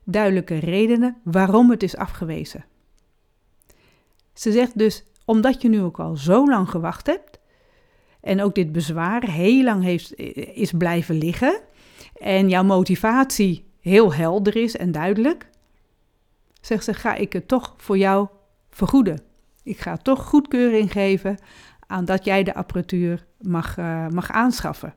duidelijke 0.05 0.59
redenen 0.59 1.17
waarom 1.23 1.71
het 1.71 1.83
is 1.83 1.97
afgewezen. 1.97 2.65
Ze 4.33 4.53
zegt 4.53 4.79
dus, 4.79 5.05
omdat 5.25 5.63
je 5.63 5.69
nu 5.69 5.81
ook 5.81 6.01
al 6.01 6.17
zo 6.17 6.49
lang 6.49 6.71
gewacht 6.71 7.07
hebt 7.07 7.41
en 8.21 8.43
ook 8.43 8.55
dit 8.55 8.73
bezwaar 8.73 9.31
heel 9.31 9.63
lang 9.63 9.83
heeft, 9.83 10.17
is 10.55 10.73
blijven 10.73 11.19
liggen 11.19 11.61
en 12.15 12.49
jouw 12.49 12.65
motivatie 12.65 13.73
heel 13.85 14.15
helder 14.15 14.57
is 14.57 14.77
en 14.77 14.93
duidelijk, 14.93 15.47
zegt 16.61 16.85
ze, 16.85 16.95
ga 16.95 17.15
ik 17.15 17.33
het 17.33 17.49
toch 17.49 17.75
voor 17.77 17.99
jou 17.99 18.29
vergoeden. 18.71 19.21
Ik 19.63 19.79
ga 19.79 19.97
toch 19.97 20.25
goedkeuring 20.25 20.93
geven 20.93 21.39
aan 21.87 22.05
dat 22.05 22.25
jij 22.25 22.43
de 22.43 22.55
apparatuur 22.55 23.27
mag, 23.41 23.77
uh, 23.77 24.09
mag 24.09 24.31
aanschaffen. 24.31 24.95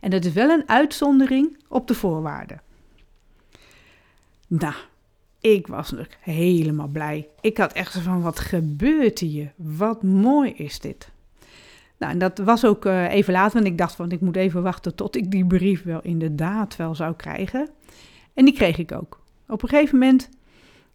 En 0.00 0.10
dat 0.10 0.24
is 0.24 0.32
wel 0.32 0.50
een 0.50 0.68
uitzondering 0.68 1.58
op 1.68 1.88
de 1.88 1.94
voorwaarden. 1.94 2.60
Nou, 4.46 4.74
ik 5.40 5.66
was 5.66 5.90
nog 5.90 6.06
helemaal 6.20 6.88
blij. 6.88 7.28
Ik 7.40 7.58
had 7.58 7.72
echt 7.72 7.92
zo 7.92 8.00
van, 8.00 8.22
wat 8.22 8.38
gebeurt 8.38 9.18
hier? 9.18 9.52
Wat 9.56 10.02
mooi 10.02 10.52
is 10.52 10.80
dit. 10.80 11.10
Nou, 11.98 12.12
en 12.12 12.18
dat 12.18 12.38
was 12.38 12.64
ook 12.64 12.84
uh, 12.84 13.12
even 13.12 13.32
later, 13.32 13.54
want 13.54 13.66
ik 13.66 13.78
dacht 13.78 13.94
van, 13.94 14.10
ik 14.10 14.20
moet 14.20 14.36
even 14.36 14.62
wachten 14.62 14.94
tot 14.94 15.16
ik 15.16 15.30
die 15.30 15.46
brief 15.46 15.82
wel 15.82 16.00
inderdaad 16.02 16.76
wel 16.76 16.94
zou 16.94 17.14
krijgen. 17.14 17.68
En 18.40 18.46
die 18.46 18.54
kreeg 18.54 18.78
ik 18.78 18.92
ook. 18.92 19.20
Op 19.48 19.62
een 19.62 19.68
gegeven 19.68 19.98
moment 19.98 20.28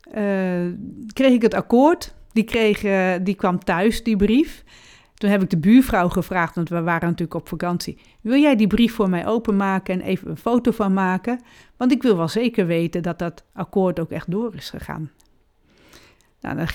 uh, 0.07 0.13
kreeg 1.13 1.33
ik 1.33 1.41
het 1.41 1.53
akkoord. 1.53 2.13
Die, 2.31 2.43
kreeg, 2.43 2.83
uh, 2.83 3.13
die 3.23 3.35
kwam 3.35 3.63
thuis, 3.63 4.03
die 4.03 4.15
brief. 4.15 4.63
Toen 5.13 5.29
heb 5.29 5.41
ik 5.41 5.49
de 5.49 5.57
buurvrouw 5.57 6.09
gevraagd, 6.09 6.55
want 6.55 6.69
we 6.69 6.81
waren 6.81 7.07
natuurlijk 7.07 7.33
op 7.33 7.47
vakantie. 7.47 7.97
Wil 8.21 8.39
jij 8.39 8.55
die 8.55 8.67
brief 8.67 8.93
voor 8.93 9.09
mij 9.09 9.27
openmaken 9.27 9.93
en 9.93 10.01
even 10.01 10.29
een 10.29 10.37
foto 10.37 10.71
van 10.71 10.93
maken? 10.93 11.41
Want 11.77 11.91
ik 11.91 12.01
wil 12.01 12.17
wel 12.17 12.27
zeker 12.27 12.65
weten 12.65 13.03
dat 13.03 13.19
dat 13.19 13.43
akkoord 13.53 13.99
ook 13.99 14.11
echt 14.11 14.31
door 14.31 14.55
is 14.55 14.69
gegaan. 14.69 15.11
Nou, 16.41 16.55
dan 16.55 16.67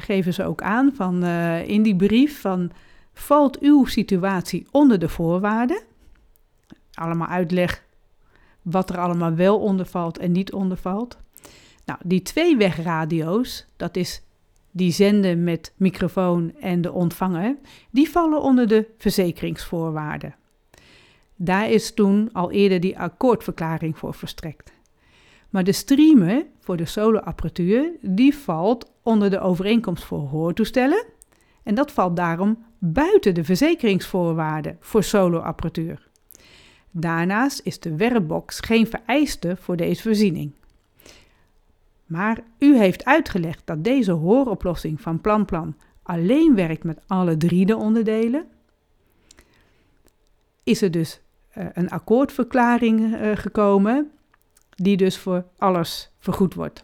geven 0.00 0.34
ze 0.34 0.44
ook 0.44 0.62
aan 0.62 0.92
van, 0.94 1.24
in 1.64 1.82
die 1.82 1.96
brief 1.96 2.40
van, 2.40 2.70
valt 3.12 3.58
uw 3.58 3.84
situatie 3.84 4.66
onder 4.70 4.98
de 4.98 5.08
voorwaarden? 5.08 5.82
allemaal 6.96 7.28
uitleg 7.28 7.85
wat 8.66 8.90
er 8.90 8.98
allemaal 8.98 9.34
wel 9.34 9.58
onder 9.58 9.86
valt 9.86 10.18
en 10.18 10.32
niet 10.32 10.52
onder 10.52 10.76
valt. 10.76 11.18
Nou, 11.84 11.98
die 12.02 12.22
tweewegradio's, 12.22 13.66
dat 13.76 13.96
is 13.96 14.22
die 14.70 14.92
zenden 14.92 15.44
met 15.44 15.72
microfoon 15.76 16.52
en 16.60 16.80
de 16.80 16.92
ontvanger, 16.92 17.56
die 17.90 18.10
vallen 18.10 18.40
onder 18.40 18.68
de 18.68 18.86
verzekeringsvoorwaarden. 18.98 20.34
Daar 21.36 21.70
is 21.70 21.94
toen 21.94 22.28
al 22.32 22.50
eerder 22.50 22.80
die 22.80 22.98
akkoordverklaring 22.98 23.98
voor 23.98 24.14
verstrekt. 24.14 24.72
Maar 25.50 25.64
de 25.64 25.72
streamer 25.72 26.46
voor 26.60 26.76
de 26.76 26.86
soloapparatuur, 26.86 27.90
die 28.00 28.36
valt 28.36 28.92
onder 29.02 29.30
de 29.30 29.40
overeenkomst 29.40 30.04
voor 30.04 30.18
hoortoestellen. 30.20 31.04
En 31.62 31.74
dat 31.74 31.92
valt 31.92 32.16
daarom 32.16 32.64
buiten 32.78 33.34
de 33.34 33.44
verzekeringsvoorwaarden 33.44 34.76
voor 34.80 35.02
soloapparatuur. 35.02 36.08
Daarnaast 36.98 37.60
is 37.64 37.80
de 37.80 37.96
werkbox 37.96 38.60
geen 38.60 38.86
vereiste 38.86 39.56
voor 39.60 39.76
deze 39.76 40.02
voorziening. 40.02 40.52
Maar 42.06 42.40
u 42.58 42.78
heeft 42.78 43.04
uitgelegd 43.04 43.62
dat 43.64 43.84
deze 43.84 44.12
hooroplossing 44.12 45.00
van 45.00 45.20
PlanPlan 45.20 45.76
alleen 46.02 46.54
werkt 46.54 46.84
met 46.84 47.00
alle 47.06 47.36
drie 47.36 47.66
de 47.66 47.76
onderdelen. 47.76 48.46
Is 50.62 50.82
er 50.82 50.90
dus 50.90 51.20
uh, 51.58 51.66
een 51.72 51.90
akkoordverklaring 51.90 53.00
uh, 53.00 53.36
gekomen, 53.36 54.10
die 54.74 54.96
dus 54.96 55.18
voor 55.18 55.44
alles 55.58 56.10
vergoed 56.18 56.54
wordt. 56.54 56.82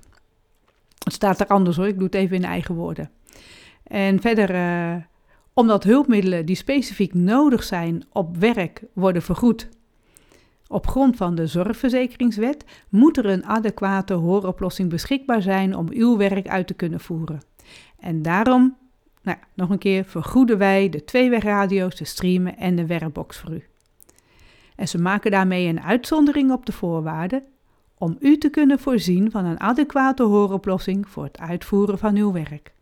Het 1.05 1.12
staat 1.12 1.40
er 1.40 1.46
anders 1.46 1.77
hoor, 1.77 1.87
ik 1.87 1.96
doe 1.96 2.05
het 2.05 2.14
even 2.14 2.37
in 2.37 2.44
eigen 2.44 2.75
woorden. 2.75 3.11
En 3.83 4.20
verder, 4.20 4.55
uh, 4.55 5.03
omdat 5.53 5.85
hulpmiddelen 5.85 6.46
die 6.46 6.57
specifiek 6.57 7.14
nodig 7.14 7.62
zijn 7.62 8.05
op 8.12 8.37
werk 8.37 8.83
worden 8.92 9.22
vergoed 9.22 9.68
op 10.73 10.87
grond 10.87 11.17
van 11.17 11.35
de 11.35 11.47
Zorgverzekeringswet 11.47 12.65
moet 12.89 13.17
er 13.17 13.27
een 13.27 13.47
adequate 13.47 14.15
hooroplossing 14.15 14.91
beschikbaar 14.91 15.43
zijn 15.43 15.77
om 15.77 15.87
uw 15.91 16.17
werk 16.17 16.49
uit 16.49 16.67
te 16.67 16.75
kunnen 16.75 17.01
voeren. 17.01 17.41
En 17.99 18.23
daarom, 18.23 18.77
nou, 19.23 19.39
nog 19.55 19.71
een 19.71 19.79
keer, 19.79 20.05
vergoeden 20.05 20.59
wij 20.59 20.89
de 20.89 21.05
tweewegradio's, 21.05 21.97
de 21.97 22.05
streamen 22.05 22.57
en 22.57 22.77
de 22.77 22.87
werkbox 22.87 23.39
voor 23.39 23.53
u. 23.53 23.65
En 24.77 24.89
ze 24.89 24.99
maken 24.99 25.31
daarmee 25.31 25.69
een 25.69 25.83
uitzondering 25.83 26.53
op 26.53 26.67
de 26.67 26.73
voorwaarden 26.73 27.43
om 27.95 28.17
u 28.21 28.39
te 28.39 28.49
kunnen 28.49 28.79
voorzien 28.79 29.31
van 29.31 29.45
een 29.45 29.61
adequate 29.61 30.23
hooroplossing 30.23 31.09
voor 31.09 31.25
het 31.25 31.39
uitvoeren 31.39 31.99
van 31.99 32.17
uw 32.17 32.33
werk. 32.33 32.73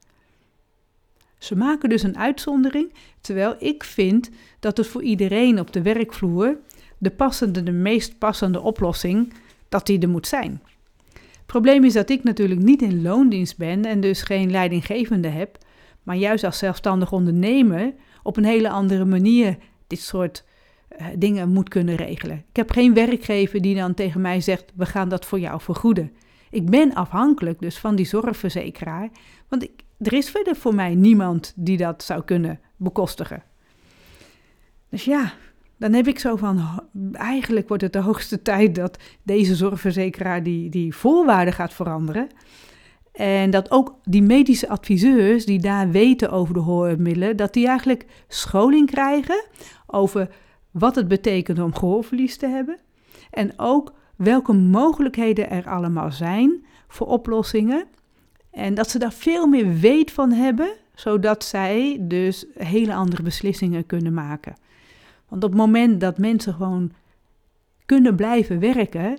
Ze 1.39 1.57
maken 1.57 1.89
dus 1.89 2.03
een 2.03 2.19
uitzondering, 2.19 2.93
terwijl 3.21 3.55
ik 3.59 3.85
vind 3.85 4.31
dat 4.61 4.77
het 4.77 4.87
voor 4.87 5.03
iedereen 5.03 5.61
op 5.61 5.73
de 5.73 5.83
werkvloer 5.83 6.57
de 7.01 7.11
passende, 7.11 7.63
de 7.63 7.71
meest 7.71 8.19
passende 8.19 8.61
oplossing, 8.61 9.33
dat 9.69 9.87
die 9.87 9.99
er 9.99 10.09
moet 10.09 10.27
zijn. 10.27 10.63
Het 11.13 11.47
probleem 11.47 11.85
is 11.85 11.93
dat 11.93 12.11
ik 12.11 12.23
natuurlijk 12.23 12.61
niet 12.61 12.83
in 12.83 13.03
loondienst 13.03 13.57
ben 13.57 13.85
en 13.85 14.01
dus 14.01 14.23
geen 14.23 14.51
leidinggevende 14.51 15.29
heb, 15.29 15.59
maar 16.03 16.17
juist 16.17 16.45
als 16.45 16.59
zelfstandig 16.59 17.13
ondernemer 17.13 17.95
op 18.23 18.37
een 18.37 18.45
hele 18.45 18.71
andere 18.71 19.05
manier 19.05 19.57
dit 19.87 20.01
soort 20.01 20.45
uh, 21.01 21.07
dingen 21.17 21.49
moet 21.49 21.69
kunnen 21.69 21.97
regelen. 21.97 22.45
Ik 22.49 22.57
heb 22.57 22.71
geen 22.71 22.95
werkgever 22.95 23.61
die 23.61 23.75
dan 23.75 23.95
tegen 23.95 24.21
mij 24.21 24.41
zegt: 24.41 24.73
we 24.75 24.87
gaan 24.87 25.09
dat 25.09 25.25
voor 25.25 25.41
jou 25.41 25.61
vergoeden. 25.61 26.13
Ik 26.51 26.71
ben 26.71 26.95
afhankelijk 26.95 27.61
dus 27.61 27.79
van 27.79 27.97
die 27.97 28.07
zorgverzekeraar, 28.07 29.09
want 29.49 29.69
er 29.99 30.13
is 30.13 30.31
verder 30.31 30.57
voor 30.57 30.75
mij 30.75 30.95
niemand 30.95 31.53
die 31.57 31.77
dat 31.77 32.03
zou 32.03 32.23
kunnen 32.23 32.61
bekostigen. 32.77 33.43
Dus 34.89 35.05
ja, 35.05 35.33
dan 35.81 35.93
heb 35.93 36.07
ik 36.07 36.19
zo 36.19 36.37
van, 36.37 36.61
eigenlijk 37.13 37.69
wordt 37.69 37.83
het 37.83 37.93
de 37.93 37.99
hoogste 37.99 38.43
tijd 38.53 38.75
dat 38.75 38.99
deze 39.23 39.55
zorgverzekeraar 39.55 40.43
die, 40.43 40.71
die 40.71 40.95
voorwaarden 40.95 41.55
gaat 41.55 41.73
veranderen. 41.73 42.29
En 43.13 43.51
dat 43.51 43.71
ook 43.71 43.99
die 44.05 44.23
medische 44.23 44.69
adviseurs 44.69 45.45
die 45.45 45.61
daar 45.61 45.91
weten 45.91 46.31
over 46.31 46.55
de 46.55 46.61
hoormiddelen, 46.61 47.37
dat 47.37 47.53
die 47.53 47.67
eigenlijk 47.67 48.07
scholing 48.29 48.91
krijgen 48.91 49.45
over 49.87 50.29
wat 50.71 50.95
het 50.95 51.09
betekent 51.09 51.59
om 51.59 51.75
gehoorverlies 51.75 52.37
te 52.37 52.47
hebben. 52.47 52.79
En 53.31 53.53
ook 53.57 53.93
welke 54.17 54.53
mogelijkheden 54.53 55.51
er 55.51 55.69
allemaal 55.69 56.13
zijn 56.13 56.65
voor 56.89 57.07
oplossingen. 57.07 57.85
En 58.51 58.75
dat 58.75 58.91
ze 58.91 58.99
daar 58.99 59.13
veel 59.13 59.47
meer 59.47 59.75
weet 59.75 60.11
van 60.11 60.33
hebben, 60.33 60.71
zodat 60.95 61.45
zij 61.45 61.97
dus 62.01 62.47
hele 62.55 62.95
andere 62.95 63.23
beslissingen 63.23 63.87
kunnen 63.87 64.15
maken. 64.15 64.55
Want 65.31 65.45
op 65.45 65.51
het 65.51 65.61
moment 65.61 66.01
dat 66.01 66.19
mensen 66.19 66.55
gewoon 66.55 66.93
kunnen 67.87 68.17
blijven 68.17 68.59
werken, 68.59 69.19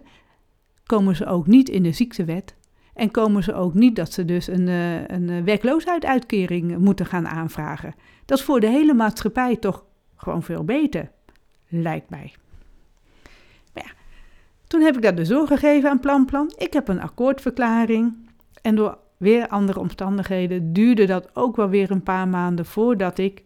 komen 0.85 1.15
ze 1.15 1.25
ook 1.25 1.47
niet 1.47 1.69
in 1.69 1.83
de 1.83 1.91
ziektewet. 1.91 2.55
En 2.93 3.11
komen 3.11 3.43
ze 3.43 3.53
ook 3.53 3.73
niet 3.73 3.95
dat 3.95 4.13
ze 4.13 4.25
dus 4.25 4.47
een, 4.47 4.67
eh, 4.67 5.07
een 5.07 5.43
werkloosheidsuitkering 5.43 6.77
moeten 6.77 7.05
gaan 7.05 7.27
aanvragen. 7.27 7.95
Dat 8.25 8.37
is 8.37 8.43
voor 8.43 8.59
de 8.59 8.69
hele 8.69 8.93
maatschappij 8.93 9.55
toch 9.55 9.85
gewoon 10.15 10.43
veel 10.43 10.63
beter, 10.63 11.11
lijkt 11.67 12.09
mij. 12.09 12.33
Maar 13.73 13.83
ja, 13.83 13.91
toen 14.67 14.81
heb 14.81 14.95
ik 14.95 15.01
dat 15.01 15.17
dus 15.17 15.27
doorgegeven 15.27 15.89
aan 15.89 15.99
Planplan. 15.99 16.53
Ik 16.57 16.73
heb 16.73 16.87
een 16.87 17.01
akkoordverklaring. 17.01 18.17
En 18.61 18.75
door 18.75 18.97
weer 19.17 19.47
andere 19.47 19.79
omstandigheden 19.79 20.73
duurde 20.73 21.05
dat 21.05 21.35
ook 21.35 21.55
wel 21.55 21.69
weer 21.69 21.91
een 21.91 22.03
paar 22.03 22.27
maanden 22.27 22.65
voordat 22.65 23.17
ik 23.17 23.43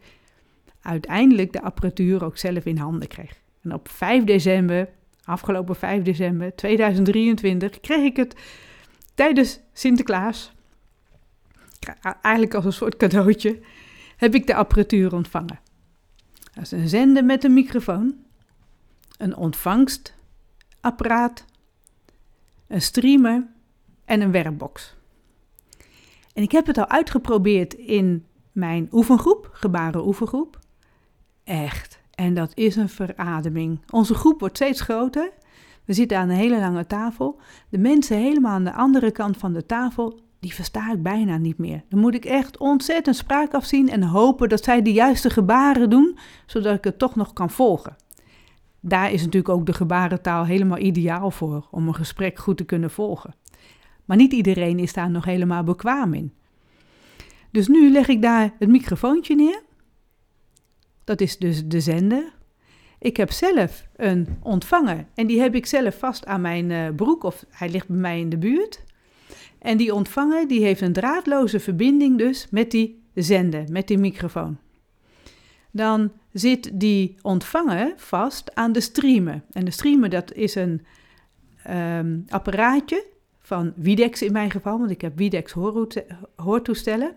uiteindelijk 0.86 1.54
de 1.54 1.62
apparatuur 1.62 2.24
ook 2.24 2.38
zelf 2.38 2.66
in 2.66 2.78
handen 2.78 3.08
kreeg. 3.08 3.40
En 3.64 3.74
op 3.74 3.90
5 3.90 4.24
december, 4.24 4.90
afgelopen 5.24 5.76
5 5.76 6.04
december 6.04 6.56
2023, 6.56 7.80
kreeg 7.80 8.04
ik 8.04 8.16
het 8.16 8.36
tijdens 9.14 9.60
Sinterklaas, 9.74 10.54
eigenlijk 12.02 12.54
als 12.54 12.66
een 12.66 12.74
soort 12.74 12.98
cadeautje, 12.98 13.60
heb 14.18 14.36
ik 14.36 14.48
de 14.48 14.56
apparatuur 14.56 15.14
ontvangen. 15.14 15.60
Dat 16.54 16.64
is 16.64 16.72
een 16.72 16.90
zender 16.90 17.26
met 17.26 17.44
een 17.44 17.54
microfoon, 17.54 18.16
een 19.18 19.36
ontvangstapparaat, 19.36 21.46
een 22.68 22.82
streamer 22.82 23.48
en 24.06 24.22
een 24.22 24.32
werkbox. 24.32 24.96
En 26.34 26.44
ik 26.44 26.52
heb 26.52 26.66
het 26.66 26.78
al 26.78 26.88
uitgeprobeerd 26.88 27.74
in 27.74 28.26
mijn 28.52 28.88
oefengroep, 28.92 29.50
gebaren 29.52 30.06
oefengroep. 30.06 30.64
Echt. 31.46 32.00
En 32.12 32.34
dat 32.34 32.52
is 32.54 32.76
een 32.76 32.90
verademing. 32.90 33.80
Onze 33.90 34.14
groep 34.14 34.40
wordt 34.40 34.56
steeds 34.56 34.82
groter. 34.82 35.32
We 35.86 35.94
zitten 35.94 36.18
aan 36.18 36.30
een 36.30 36.36
hele 36.36 36.60
lange 36.60 36.88
tafel. 36.88 37.40
De 37.70 37.78
mensen 37.78 38.18
helemaal 38.18 38.52
aan 38.52 38.64
de 38.64 38.74
andere 38.74 39.12
kant 39.12 39.38
van 39.38 39.54
de 39.54 39.66
tafel, 39.66 40.20
die 40.40 40.54
versta 40.54 40.92
ik 40.92 41.04
bijna 41.04 41.38
niet 41.38 41.58
meer. 41.58 41.84
Dan 41.90 42.00
moet 42.00 42.16
ik 42.16 42.26
echt 42.26 42.58
ontzettend 42.58 43.16
spraak 43.16 43.54
afzien 43.54 43.90
en 43.90 44.04
hopen 44.04 44.50
dat 44.50 44.64
zij 44.64 44.82
de 44.82 44.94
juiste 44.94 45.30
gebaren 45.30 45.90
doen, 45.90 46.18
zodat 46.46 46.76
ik 46.76 46.84
het 46.84 47.00
toch 47.00 47.16
nog 47.16 47.34
kan 47.34 47.50
volgen. 47.50 47.96
Daar 48.80 49.12
is 49.12 49.24
natuurlijk 49.24 49.54
ook 49.54 49.66
de 49.66 49.74
gebarentaal 49.74 50.46
helemaal 50.46 50.78
ideaal 50.78 51.32
voor, 51.32 51.68
om 51.72 51.88
een 51.88 51.96
gesprek 51.96 52.40
goed 52.40 52.58
te 52.58 52.66
kunnen 52.66 52.92
volgen. 52.92 53.36
Maar 54.06 54.18
niet 54.18 54.34
iedereen 54.34 54.80
is 54.80 54.94
daar 54.94 55.10
nog 55.10 55.26
helemaal 55.26 55.64
bekwaam 55.64 56.14
in. 56.14 56.34
Dus 57.52 57.68
nu 57.68 57.92
leg 57.92 58.08
ik 58.08 58.22
daar 58.22 58.54
het 58.60 58.70
microfoontje 58.70 59.36
neer 59.36 59.64
dat 61.06 61.22
is 61.22 61.38
dus 61.38 61.66
de 61.66 61.80
zender. 61.80 62.34
Ik 63.00 63.18
heb 63.18 63.32
zelf 63.32 63.88
een 63.96 64.28
ontvanger 64.42 65.06
en 65.14 65.28
die 65.28 65.42
heb 65.42 65.56
ik 65.56 65.66
zelf 65.66 65.98
vast 65.98 66.26
aan 66.26 66.42
mijn 66.42 66.70
uh, 66.70 66.88
broek 66.96 67.24
of 67.24 67.46
hij 67.50 67.70
ligt 67.70 67.88
bij 67.88 67.98
mij 67.98 68.20
in 68.20 68.30
de 68.30 68.38
buurt. 68.38 68.84
En 69.60 69.78
die 69.78 69.94
ontvanger 69.94 70.48
die 70.48 70.64
heeft 70.64 70.82
een 70.82 70.94
draadloze 70.94 71.60
verbinding 71.60 72.18
dus 72.18 72.48
met 72.50 72.72
die 72.72 73.04
zender, 73.14 73.66
met 73.70 73.88
die 73.88 73.98
microfoon. 73.98 74.58
Dan 75.72 76.12
zit 76.32 76.70
die 76.74 77.16
ontvanger 77.22 77.94
vast 77.96 78.56
aan 78.56 78.72
de 78.72 78.82
streamer. 78.82 79.42
En 79.52 79.66
de 79.66 79.72
streamer 79.72 80.10
dat 80.10 80.34
is 80.34 80.56
een 80.56 80.86
um, 81.70 82.26
apparaatje 82.28 83.06
van 83.40 83.74
Widex 83.76 84.22
in 84.22 84.32
mijn 84.32 84.52
geval, 84.52 84.78
want 84.78 84.92
ik 84.92 85.02
heb 85.02 85.18
Widex 85.18 85.56
hoortoestellen. 86.36 87.16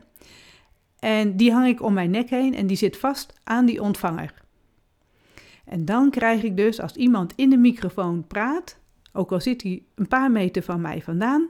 En 0.98 1.36
die 1.36 1.52
hang 1.52 1.66
ik 1.66 1.82
om 1.82 1.92
mijn 1.92 2.10
nek 2.10 2.30
heen 2.30 2.54
en 2.54 2.66
die 2.66 2.76
zit 2.76 2.96
vast 2.96 3.32
aan 3.44 3.66
die 3.66 3.82
ontvanger. 3.82 4.34
En 5.64 5.84
dan 5.84 6.10
krijg 6.10 6.42
ik 6.42 6.56
dus, 6.56 6.80
als 6.80 6.96
iemand 6.96 7.32
in 7.36 7.50
de 7.50 7.56
microfoon 7.56 8.26
praat, 8.26 8.78
ook 9.12 9.32
al 9.32 9.40
zit 9.40 9.62
hij 9.62 9.82
een 9.94 10.08
paar 10.08 10.30
meter 10.30 10.62
van 10.62 10.80
mij 10.80 11.02
vandaan, 11.02 11.48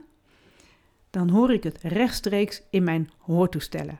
dan 1.09 1.29
hoor 1.29 1.53
ik 1.53 1.63
het 1.63 1.79
rechtstreeks 1.81 2.61
in 2.69 2.83
mijn 2.83 3.09
hoortoestellen. 3.17 3.99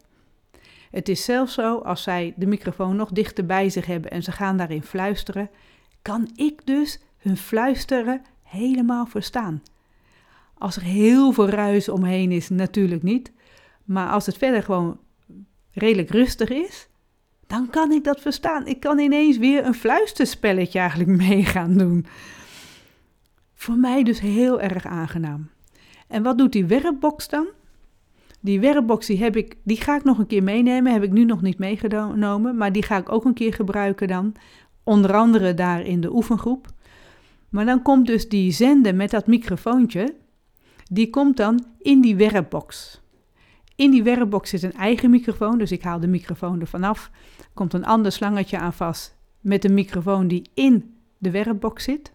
Het 0.91 1.09
is 1.09 1.23
zelfs 1.23 1.53
zo, 1.53 1.77
als 1.77 2.03
zij 2.03 2.33
de 2.35 2.45
microfoon 2.45 2.95
nog 2.95 3.09
dichter 3.11 3.45
bij 3.45 3.69
zich 3.69 3.85
hebben 3.85 4.11
en 4.11 4.23
ze 4.23 4.31
gaan 4.31 4.57
daarin 4.57 4.83
fluisteren, 4.83 5.49
kan 6.01 6.29
ik 6.35 6.65
dus 6.65 6.99
hun 7.17 7.37
fluisteren 7.37 8.21
helemaal 8.43 9.05
verstaan. 9.05 9.63
Als 10.57 10.75
er 10.75 10.81
heel 10.81 11.31
veel 11.31 11.49
ruis 11.49 11.89
omheen 11.89 12.31
is, 12.31 12.49
natuurlijk 12.49 13.03
niet. 13.03 13.31
Maar 13.83 14.09
als 14.09 14.25
het 14.25 14.37
verder 14.37 14.63
gewoon 14.63 14.99
redelijk 15.71 16.09
rustig 16.09 16.49
is, 16.49 16.87
dan 17.47 17.69
kan 17.69 17.91
ik 17.91 18.03
dat 18.03 18.21
verstaan. 18.21 18.67
Ik 18.67 18.79
kan 18.79 18.99
ineens 18.99 19.37
weer 19.37 19.65
een 19.65 19.73
fluisterspelletje 19.73 20.79
eigenlijk 20.79 21.09
mee 21.27 21.45
gaan 21.45 21.77
doen. 21.77 22.05
Voor 23.53 23.75
mij 23.75 24.03
dus 24.03 24.19
heel 24.19 24.61
erg 24.61 24.85
aangenaam. 24.85 25.49
En 26.07 26.23
wat 26.23 26.37
doet 26.37 26.51
die 26.51 26.65
werkbox 26.65 27.27
dan? 27.27 27.47
Die 28.39 28.59
werkbox 28.59 29.07
die 29.07 29.17
heb 29.17 29.35
ik, 29.35 29.55
die 29.63 29.81
ga 29.81 29.95
ik 29.95 30.03
nog 30.03 30.17
een 30.17 30.27
keer 30.27 30.43
meenemen. 30.43 30.93
Heb 30.93 31.03
ik 31.03 31.11
nu 31.11 31.25
nog 31.25 31.41
niet 31.41 31.59
meegenomen, 31.59 32.57
maar 32.57 32.71
die 32.71 32.83
ga 32.83 32.97
ik 32.97 33.11
ook 33.11 33.25
een 33.25 33.33
keer 33.33 33.53
gebruiken 33.53 34.07
dan. 34.07 34.33
Onder 34.83 35.15
andere 35.15 35.53
daar 35.53 35.81
in 35.81 36.01
de 36.01 36.13
oefengroep. 36.13 36.67
Maar 37.49 37.65
dan 37.65 37.81
komt 37.81 38.07
dus 38.07 38.29
die 38.29 38.51
zender 38.51 38.95
met 38.95 39.11
dat 39.11 39.27
microfoontje, 39.27 40.15
die 40.91 41.09
komt 41.09 41.37
dan 41.37 41.65
in 41.79 42.01
die 42.01 42.15
werkbox. 42.15 43.01
In 43.79 43.91
die 43.91 44.03
werkbox 44.03 44.49
zit 44.49 44.63
een 44.63 44.73
eigen 44.73 45.09
microfoon, 45.09 45.57
dus 45.57 45.71
ik 45.71 45.83
haal 45.83 45.99
de 45.99 46.07
microfoon 46.07 46.61
er 46.61 46.67
vanaf. 46.67 47.11
Komt 47.53 47.73
een 47.73 47.85
ander 47.85 48.11
slangetje 48.11 48.57
aan 48.57 48.73
vast 48.73 49.17
met 49.39 49.65
een 49.65 49.73
microfoon 49.73 50.27
die 50.27 50.49
in 50.53 50.95
de 51.17 51.31
werkbox 51.31 51.83
zit. 51.83 52.11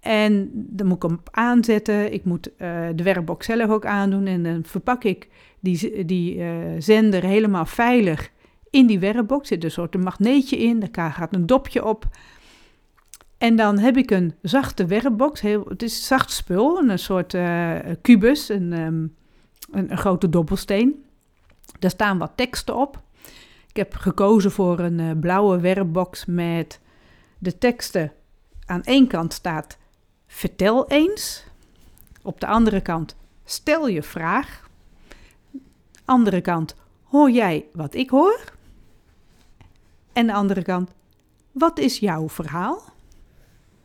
En 0.00 0.50
dan 0.52 0.86
moet 0.86 0.96
ik 1.04 1.10
hem 1.10 1.20
aanzetten. 1.30 2.12
Ik 2.12 2.24
moet 2.24 2.48
uh, 2.48 2.88
de 2.94 3.02
werkbox 3.02 3.46
zelf 3.46 3.70
ook 3.70 3.86
aandoen. 3.86 4.26
En 4.26 4.42
dan 4.42 4.64
verpak 4.64 5.04
ik 5.04 5.28
die, 5.60 6.04
die 6.04 6.36
uh, 6.36 6.46
zender 6.78 7.22
helemaal 7.22 7.66
veilig 7.66 8.30
in 8.70 8.86
die 8.86 8.98
werkbox. 8.98 9.40
Er 9.40 9.46
zit 9.46 9.64
een 9.64 9.70
soort 9.70 10.02
magneetje 10.02 10.58
in. 10.58 10.84
Daar 10.90 11.12
gaat 11.12 11.34
een 11.34 11.46
dopje 11.46 11.84
op. 11.84 12.08
En 13.38 13.56
dan 13.56 13.78
heb 13.78 13.96
ik 13.96 14.10
een 14.10 14.34
zachte 14.42 14.86
werkbox. 14.86 15.40
Heel, 15.40 15.64
het 15.68 15.82
is 15.82 16.06
zacht 16.06 16.30
spul. 16.30 16.78
Een 16.78 16.98
soort 16.98 17.34
uh, 17.34 17.74
kubus. 18.02 18.48
Een, 18.48 18.72
um, 18.72 19.18
een, 19.70 19.98
grote 19.98 20.28
dobbelsteen. 20.28 21.04
Daar 21.78 21.90
staan 21.90 22.18
wat 22.18 22.32
teksten 22.34 22.76
op. 22.76 23.02
Ik 23.68 23.76
heb 23.76 23.94
gekozen 23.94 24.50
voor 24.50 24.78
een 24.78 25.20
blauwe 25.20 25.60
werkbox 25.60 26.24
met 26.26 26.80
de 27.38 27.58
teksten. 27.58 28.12
Aan 28.66 28.82
één 28.82 29.06
kant 29.06 29.32
staat 29.32 29.78
Vertel 30.32 30.88
eens. 30.88 31.44
Op 32.22 32.40
de 32.40 32.46
andere 32.46 32.80
kant, 32.80 33.16
stel 33.44 33.88
je 33.88 34.02
vraag. 34.02 34.68
Andere 36.04 36.40
kant, 36.40 36.74
hoor 37.04 37.30
jij 37.30 37.66
wat 37.72 37.94
ik 37.94 38.10
hoor? 38.10 38.44
En 40.12 40.26
de 40.26 40.32
andere 40.32 40.62
kant, 40.62 40.90
wat 41.52 41.78
is 41.78 41.98
jouw 41.98 42.28
verhaal? 42.28 42.82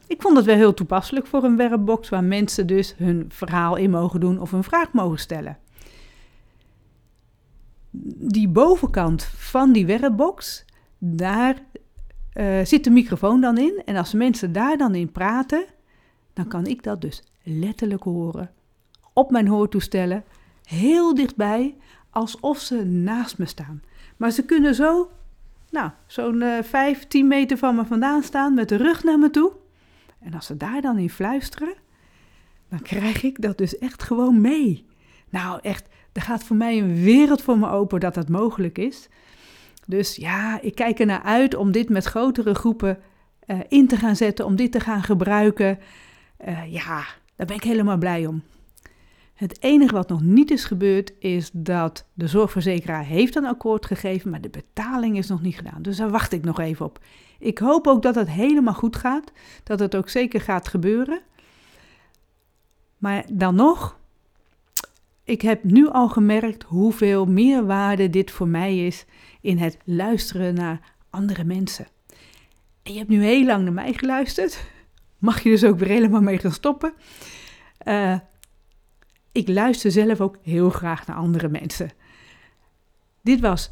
Ik 0.08 0.22
vond 0.22 0.38
het 0.38 0.46
wel 0.46 0.56
heel 0.56 0.74
toepasselijk 0.74 1.28
voor 1.28 1.44
een 1.44 1.58
werkbox 1.58 2.10
waar 2.10 2.24
mensen 2.24 2.68
dus 2.68 2.96
hun 2.98 3.26
verhaal 3.30 3.76
in 3.76 3.90
mogen 3.90 4.20
doen 4.20 4.40
of 4.40 4.52
een 4.52 4.64
vraag 4.64 4.92
mogen 4.92 5.20
stellen. 5.20 5.58
Die 8.18 8.48
bovenkant 8.48 9.24
van 9.24 9.72
die 9.72 9.86
werkbox, 9.86 10.66
daar 10.98 11.62
uh, 12.34 12.66
zit 12.66 12.84
de 12.84 12.90
microfoon 12.90 13.42
dan 13.42 13.58
in. 13.58 13.82
En 13.86 13.96
als 13.96 14.14
mensen 14.14 14.52
daar 14.52 14.78
dan 14.78 14.96
in 14.96 15.12
praten, 15.12 15.66
dan 16.34 16.48
kan 16.48 16.66
ik 16.66 16.84
dat 16.84 17.02
dus 17.02 17.24
letterlijk 17.44 18.04
horen. 18.04 18.52
Op 19.14 19.32
mijn 19.32 19.48
hoortoestellen, 19.48 20.24
heel 20.64 21.14
dichtbij, 21.14 21.76
alsof 22.10 22.60
ze 22.60 22.86
naast 22.86 23.38
me 23.38 23.46
staan. 23.46 23.82
Maar 24.18 24.32
ze 24.32 24.46
kunnen 24.46 24.76
zo, 24.76 25.12
nou, 25.70 25.92
zo'n 26.08 26.42
uh, 26.42 26.64
5, 26.64 27.08
10 27.08 27.28
meter 27.28 27.58
van 27.58 27.76
me 27.76 27.86
vandaan 27.86 28.24
staan 28.24 28.54
met 28.54 28.70
de 28.70 28.76
rug 28.76 29.04
naar 29.04 29.20
me 29.20 29.30
toe. 29.30 29.52
En 30.20 30.34
als 30.34 30.46
ze 30.46 30.58
daar 30.58 30.82
dan 30.82 30.98
in 30.98 31.10
fluisteren, 31.10 31.74
dan 32.70 32.82
krijg 32.82 33.24
ik 33.24 33.42
dat 33.42 33.58
dus 33.58 33.78
echt 33.78 34.04
gewoon 34.04 34.42
mee. 34.42 34.86
Nou, 35.30 35.60
echt, 35.62 35.88
er 36.16 36.22
gaat 36.22 36.44
voor 36.44 36.56
mij 36.56 36.78
een 36.78 37.04
wereld 37.04 37.42
voor 37.42 37.58
me 37.58 37.70
open 37.70 38.00
dat 38.00 38.14
dat 38.14 38.30
mogelijk 38.30 38.78
is. 38.78 39.10
Dus 39.88 40.16
ja, 40.16 40.62
ik 40.62 40.76
kijk 40.76 41.00
er 41.00 41.06
naar 41.06 41.22
uit 41.22 41.56
om 41.56 41.72
dit 41.72 41.90
met 41.90 42.06
grotere 42.06 42.54
groepen 42.54 43.00
uh, 43.48 43.60
in 43.68 43.88
te 43.88 43.98
gaan 43.98 44.16
zetten, 44.16 44.46
om 44.46 44.56
dit 44.56 44.72
te 44.72 44.80
gaan 44.80 45.04
gebruiken. 45.04 45.80
Uh, 46.48 46.74
ja, 46.74 47.06
daar 47.36 47.48
ben 47.48 47.56
ik 47.56 47.64
helemaal 47.64 47.98
blij 47.98 48.26
om. 48.26 48.44
Het 49.34 49.62
enige 49.62 49.94
wat 49.94 50.10
nog 50.10 50.22
niet 50.22 50.52
is 50.52 50.66
gebeurd 50.66 51.14
is 51.20 51.50
dat 51.54 52.06
de 52.14 52.28
zorgverzekeraar 52.28 53.06
heeft 53.06 53.36
een 53.36 53.46
akkoord 53.46 53.86
gegeven, 53.86 54.30
maar 54.30 54.42
de 54.42 54.50
betaling 54.50 55.18
is 55.18 55.28
nog 55.28 55.42
niet 55.42 55.56
gedaan. 55.56 55.82
Dus 55.82 55.98
daar 55.98 56.10
wacht 56.10 56.32
ik 56.32 56.44
nog 56.44 56.60
even 56.60 56.86
op. 56.86 57.00
Ik 57.40 57.58
hoop 57.58 57.88
ook 57.88 58.02
dat 58.02 58.16
het 58.16 58.30
helemaal 58.30 58.74
goed 58.74 58.96
gaat, 58.96 59.32
dat 59.64 59.80
het 59.80 59.96
ook 59.96 60.10
zeker 60.10 60.42
gaat 60.42 60.68
gebeuren. 60.68 61.20
Maar 62.98 63.26
dan 63.32 63.56
nog, 63.56 63.98
ik 65.26 65.42
heb 65.42 65.64
nu 65.64 65.88
al 65.88 66.10
gemerkt 66.10 66.64
hoeveel 66.64 67.26
meerwaarde 67.26 68.10
dit 68.10 68.32
voor 68.32 68.48
mij 68.48 68.86
is 68.86 69.06
in 69.42 69.58
het 69.58 69.78
luisteren 69.84 70.54
naar 70.54 70.94
andere 71.10 71.44
mensen. 71.44 71.88
En 72.84 72.92
je 72.92 72.98
hebt 72.98 73.10
nu 73.10 73.24
heel 73.24 73.46
lang 73.46 73.64
naar 73.64 73.74
mij 73.74 73.94
geluisterd 73.94 74.74
mag 75.26 75.44
je 75.44 75.50
dus 75.50 75.64
ook 75.64 75.80
weer 75.80 75.88
helemaal 75.88 76.22
mee 76.22 76.38
gaan 76.38 76.52
stoppen. 76.52 76.94
Uh, 77.88 78.20
ik 79.32 79.48
luister 79.48 79.92
zelf 79.92 80.22
ook 80.22 80.38
heel 80.42 80.70
graag 80.70 81.08
naar 81.08 81.16
andere 81.16 81.50
mensen. 81.50 81.92
Dit 83.22 83.40
was 83.40 83.72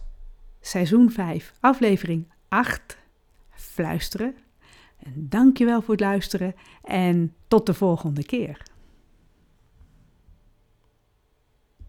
seizoen 0.62 1.12
5, 1.12 1.54
aflevering 1.60 2.32
8, 2.48 2.98
Fluisteren. 3.50 4.36
En 4.98 5.14
dankjewel 5.16 5.82
voor 5.82 5.94
het 5.94 6.04
luisteren 6.04 6.56
en 6.84 7.34
tot 7.48 7.66
de 7.66 7.74
volgende 7.74 8.26
keer. 8.26 8.62